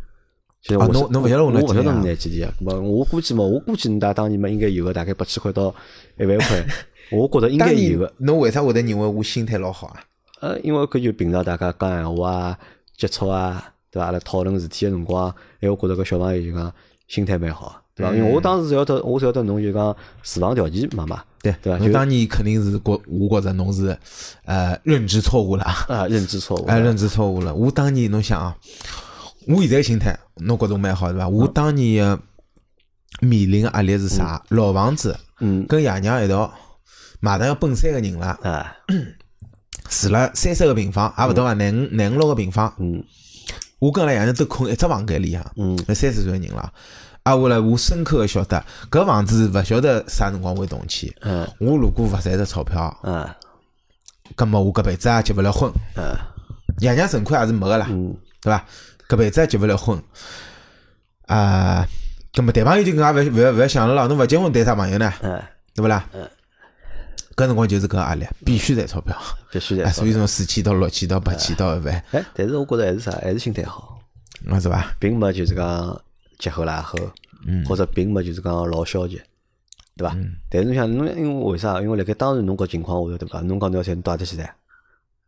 [0.62, 2.54] 其实我侬侬勿晓得我拿几钿啊我勿晓得侬拿几钿啊？
[2.60, 5.74] 咾么我估计嘛，我估计侬大当年嘛应该有个大概八千块到
[6.18, 6.64] 一万块，
[7.12, 8.10] 我觉得应该有个。
[8.18, 10.00] 侬为啥会得认为我心态老好啊？
[10.44, 12.58] 呃，因为搿就平常大家讲闲话啊、
[12.98, 14.06] 接触啊，对伐？
[14.06, 16.70] 阿拉讨论事体个辰光，哎，我觉着搿小朋友就讲
[17.08, 18.12] 心态蛮好，对伐？
[18.14, 23.96] 因为我当时晓得，我晓得侬就讲住房条件嘛嘛，对对吧就侬当年肯定是觉，我觉着侬是
[24.44, 27.54] 呃认知错误了，啊， 认知错误，哎认知错误了。
[27.54, 28.54] 我当年侬想啊，
[29.48, 31.26] 我现在心态侬觉着蛮好对伐？
[31.26, 32.20] 我当年的
[33.20, 34.44] 面临的压力是啥？
[34.50, 36.52] 老房子，嗯跟爷娘一道，
[37.20, 38.76] 马上要奔三个人了，啊，
[40.02, 42.72] 住了三十个平方，也勿到啊，廿五廿五六个平方。
[42.78, 43.02] 嗯
[43.80, 46.72] 我跟阿拉爷娘都困一只房间里向，嗯那三十岁个人了。
[47.22, 51.12] 啊，我来我深刻的晓得，搿房子勿晓得啥辰光会动迁。
[51.20, 53.28] 嗯我如果勿赚着钞票，嗯
[54.34, 56.16] 葛末我搿辈子也结勿了婚，嗯
[56.78, 58.64] 爷娘存款也是没个啦，嗯对伐？
[59.08, 60.02] 搿辈子也结勿了婚，
[61.26, 61.86] 啊，
[62.32, 65.12] 葛末谈朋友就更加勿勿勿要想了咯，侬勿结婚谈啥朋友呢？
[65.22, 65.42] 嗯
[65.74, 66.08] 对勿啦？
[67.36, 69.16] 搿辰光就是搿压力，必须赚钞票，
[69.50, 73.98] 必须赚，所以从四千到六千到八千到一万，哎，但是我觉着还是啥，还是心态好，
[74.44, 74.94] 那是伐？
[75.00, 76.00] 并没就是讲
[76.38, 76.96] 急吼拉吼，
[77.66, 79.20] 或者并没就是讲老消极，
[79.96, 80.16] 对伐？
[80.48, 81.80] 但是侬想，侬因为为啥？
[81.80, 83.40] 因为辣盖当时侬搿情况下头，对伐？
[83.40, 84.54] 侬讲侬要赚，侬多少钱赚？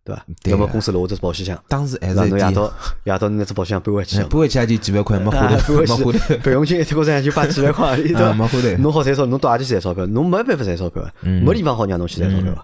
[0.06, 0.24] 对伐？
[0.42, 2.08] 对要么个公司楼下头保险箱，当时还？
[2.08, 2.72] 是侬夜到
[3.04, 6.12] 夜到侬拿只保险箱搬回去哎，搬回去也就几万块，没花啊头，没花头。
[6.40, 10.06] 费用金一天高头就把几万块， 对没花头侬好赚钞，侬到何里去赚钞票？
[10.06, 12.62] 侬没办法赚钞票啊，没地方好让侬去赚钞票啊，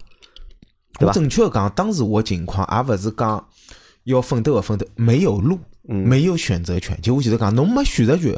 [0.99, 3.45] 对我吧正确的讲，当时我情况也勿是讲
[4.05, 6.99] 要奋斗的奋斗，没有路，没有选择权。
[7.03, 8.35] 就我前头讲，侬没选择权，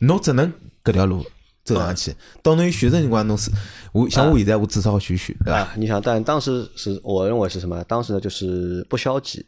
[0.00, 0.52] 侬只能
[0.84, 1.24] 搿条路
[1.64, 2.14] 走上去。
[2.42, 3.50] 到侬有选择辰光，侬是
[3.92, 5.60] 我像我现在，我至少要选选，对伐？
[5.60, 7.82] 啊，你想，但当时是我认为是什么？
[7.84, 9.44] 当时呢，就是不消极，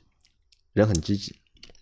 [0.73, 1.35] 人很积极，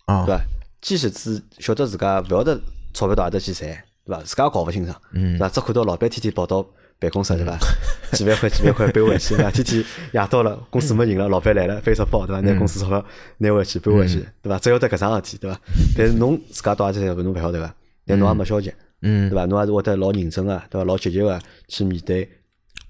[0.07, 0.45] 啊对，伐？
[0.83, 2.61] 即使自晓得自家勿晓得
[2.93, 3.71] 钞票到何搭去赚，
[4.05, 4.23] 对伐？
[4.23, 5.49] 自家也搞勿清爽，对伐？
[5.49, 6.67] 只看到老板天天跑到
[6.99, 7.57] 办公室，对伐？
[8.13, 9.51] 几万块几万块背回去，对伐？
[9.51, 12.41] 天天夜到了，公司没人了，老板来了，背只包，对伐？
[12.41, 13.05] 拿公司钞票
[13.39, 14.59] 拿回去背回去，对伐？
[14.59, 15.61] 只晓得搿桩事体，对伐？
[15.97, 17.75] 但是侬自家到何搭去赚，侬勿晓得伐，
[18.07, 18.73] 但侬也没消极，
[19.07, 19.45] 嗯对伐？
[19.45, 20.85] 侬也是会得老认真个，对伐？
[20.85, 21.39] 老积极个
[21.69, 22.27] 去面对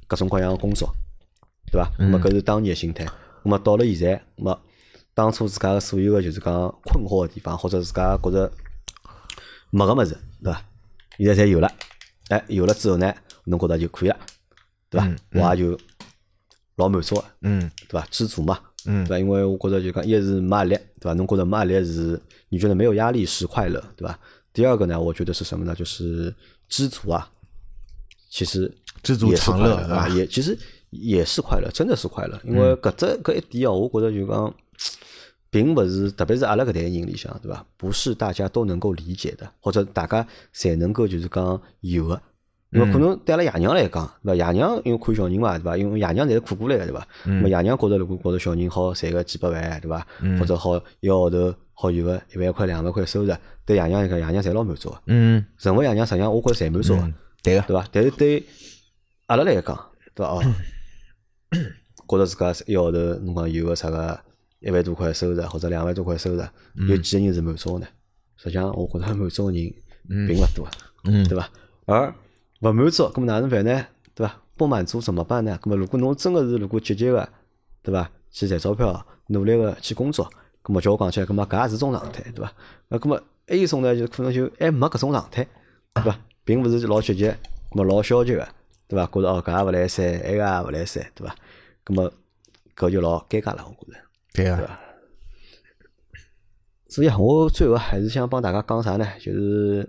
[0.07, 0.89] 各种各样个工作，
[1.73, 1.91] 对伐？
[1.99, 3.05] 那么搿是当年个心态。
[3.43, 4.61] 那么到了现在，那么
[5.13, 6.53] 当初自家个所有个就是讲
[6.85, 8.51] 困惑个地方，或者自家觉着
[9.71, 10.63] 没个物事，对伐？
[11.19, 11.71] 现在侪有了，
[12.29, 13.13] 哎，有了之后呢，
[13.45, 14.17] 侬觉着就可以了，
[14.89, 15.11] 对伐？
[15.33, 15.79] 我也就
[16.77, 18.07] 老满足个，嗯对伐？
[18.11, 19.19] 知足嘛，嗯对伐？
[19.19, 21.13] 因为我觉着就讲，一是没压力，对伐？
[21.15, 24.19] 侬觉着没压力是你觉得没有压力是快乐，对伐？
[24.55, 25.75] 第二个呢，我觉得是什么呢？
[25.75, 26.35] 就是
[26.69, 27.31] 知足啊，
[28.31, 32.41] 其实知足常乐啊，也其实也是快乐，真的是快乐。
[32.45, 34.55] 因为搿只搿一点哦，我觉得就讲，
[35.51, 37.67] 并勿是，特别是阿拉搿代人里向，对伐？
[37.77, 42.23] 不是大家都能够理解的，或者大家侪能够就是讲有个。
[42.75, 44.35] 因为可能对阿拉爷娘来讲，对伐？
[44.35, 45.77] 爷娘因为看小人嘛，对伐？
[45.77, 47.07] 因为爷娘侪是苦过来个，对伐？
[47.25, 50.07] 那么爷娘觉着如果觉着小人好赚个几百万，对伐？
[50.39, 53.33] 或者好一个号头好有个一万块、两万块收入，
[53.65, 55.01] 对爷娘来讲，爷娘侪老满足个。
[55.07, 57.13] 嗯，任何爷娘实际上我觉着侪满足个。
[57.43, 57.87] 对个，对伐？
[57.93, 58.43] 但是对
[59.27, 60.33] 阿拉来讲，对伐？
[60.33, 60.43] 哦，
[62.09, 64.19] 觉着自家一个号头侬讲有个啥个
[64.61, 66.43] 一万多块收入，或者两万多块收入，
[66.89, 67.87] 有几个人是满足个呢？
[68.37, 69.73] 实际上，我觉着满足个人
[70.27, 70.67] 并勿多，
[71.05, 71.49] 嗯对伐？
[71.87, 72.13] 而
[72.71, 73.87] 勿满足，咁么哪能办呢？
[74.15, 74.41] 对伐？
[74.57, 75.59] 不满足怎么办呢？
[75.63, 77.29] 咁么如果侬真个是如果积极个，
[77.83, 78.11] 对伐？
[78.31, 80.29] 去赚钞票，努力个去工作，
[80.63, 82.53] 咁么叫我讲起来，咁么搿也是种状态，对伐？
[82.89, 85.47] 那咁么还有一种呢，就可能就还没搿种状态，
[85.95, 86.19] 对伐？
[86.45, 87.37] 并勿是老积极，咁
[87.75, 88.49] 么老消极个，
[88.89, 89.07] 对伐？
[89.07, 91.37] 觉着哦搿也勿来三，埃个也勿来三，对伐？
[91.85, 92.13] 咁么
[92.75, 93.99] 搿就老尴尬了，我觉着。
[94.33, 94.81] 对啊，
[96.89, 99.07] 所以啊，我最后还是想帮大家讲啥呢？
[99.21, 99.89] 就是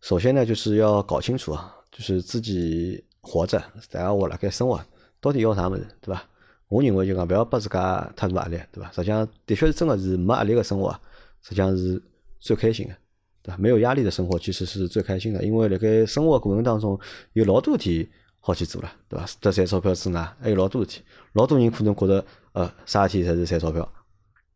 [0.00, 4.82] 首先呢，就是要搞清楚啊，就是自己活着，大家活辣盖生活，
[5.20, 6.20] 到底要啥物事，对伐？
[6.68, 8.90] 我认为就讲勿要拨自家太大压力，对伐？
[8.90, 11.00] 实际上，的确是真个是没压力个生活啊，
[11.42, 12.02] 实际上是
[12.40, 12.94] 最开心个，
[13.42, 13.58] 对伐？
[13.58, 16.98] 没有压力的生活其实是最开心的，因为辣盖生活过程当中
[17.34, 18.08] 有老多事体
[18.40, 19.26] 好去做了，对伐？
[19.26, 21.02] 除了赚钞票之外，还有老多事体，
[21.34, 23.86] 老多人可能觉着呃啥事体侪是赚钞票。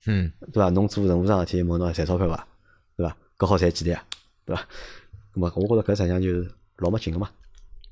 [0.07, 0.70] 嗯对伐？
[0.70, 2.49] 侬做任何桩事体，问侬赚钞票伐？
[2.97, 3.16] 对伐？
[3.37, 4.03] 搿好赚几钿啊？
[4.47, 4.62] 对伐？
[5.34, 7.31] 咁么，我觉着搿实际上就是老没劲个嘛，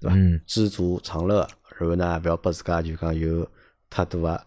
[0.00, 0.16] 对伐？
[0.16, 1.46] 嗯，知足常乐，
[1.78, 3.48] 然后呢，勿要拨自家就讲有
[3.88, 4.40] 太多个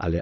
[0.00, 0.20] 压力，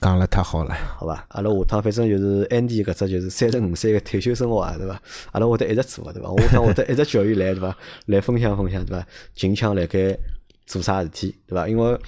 [0.00, 1.24] 讲了太好了，好伐？
[1.28, 5.00] 阿拉下趟反正就是 Andy 搿只就是三十五岁个退休生活啊，对伐？
[5.32, 6.30] 阿拉会得一直做个，对伐？
[6.30, 7.76] 我下趟会得一直叫伊来，对伐？
[8.06, 9.06] 来分享分享，对伐？
[9.34, 10.18] 近腔辣盖
[10.66, 11.68] 做啥事体，对伐？
[11.68, 11.98] 因为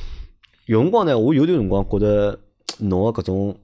[0.67, 2.39] 有辰光呢，我有段辰光觉得
[2.79, 3.57] 侬个搿种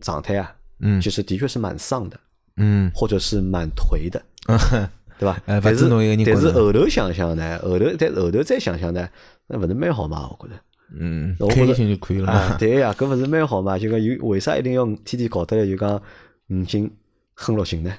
[0.00, 2.18] 状态啊，嗯其实的确是蛮丧的。
[2.60, 4.20] 嗯，或者是蛮颓的，
[5.18, 5.32] 对伐？
[5.46, 9.08] 哎但是勿止侬一个人但是后头想想呢，后头但后头再想想呢，
[9.46, 10.28] 那勿是蛮好嘛？
[10.30, 10.60] 我觉着。
[10.98, 13.78] 嗯，我觉得开心就可以了对呀，搿勿是蛮好嘛？
[13.78, 16.00] 就讲有为啥一定要天天搞得来就讲
[16.48, 16.90] 五星
[17.34, 17.92] 哼六星呢？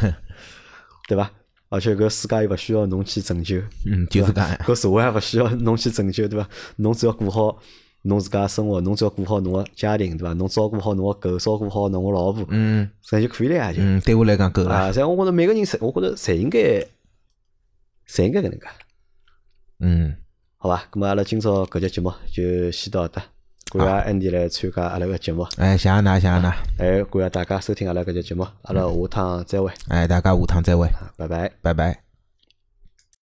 [1.06, 1.30] 对伐？
[1.68, 6.48] 而且搿世界又勿需要侬去拯救，嗯，就是搿样，搿社会也勿需要侬去拯救，对伐？
[6.76, 7.58] 侬只要过好
[8.02, 10.32] 侬自家生活，侬只要顾好侬个家庭，对伐？
[10.34, 13.78] 侬照顾好侬个狗，照顾好侬个老婆，嗯这样就可以了呀，就。
[13.82, 16.58] 嗯，对我来讲够了，啊，所以我觉着每个人侪，我觉着侪应该，
[18.08, 18.66] 侪应该搿能介，
[19.80, 20.16] 嗯，
[20.56, 20.84] 好吧？
[20.90, 23.22] 咁么阿拉今朝搿节节目就先到搿搭，
[23.72, 26.40] 感谢 Andy 来参加阿拉个节目，哎，谢谢㑚，谢谢㑚，
[26.78, 31.52] 还感谢大家收听阿拉搿节节目，阿拉下趟再会，哎，大家下趟再会，啊拜拜。
[31.60, 32.09] 拜拜。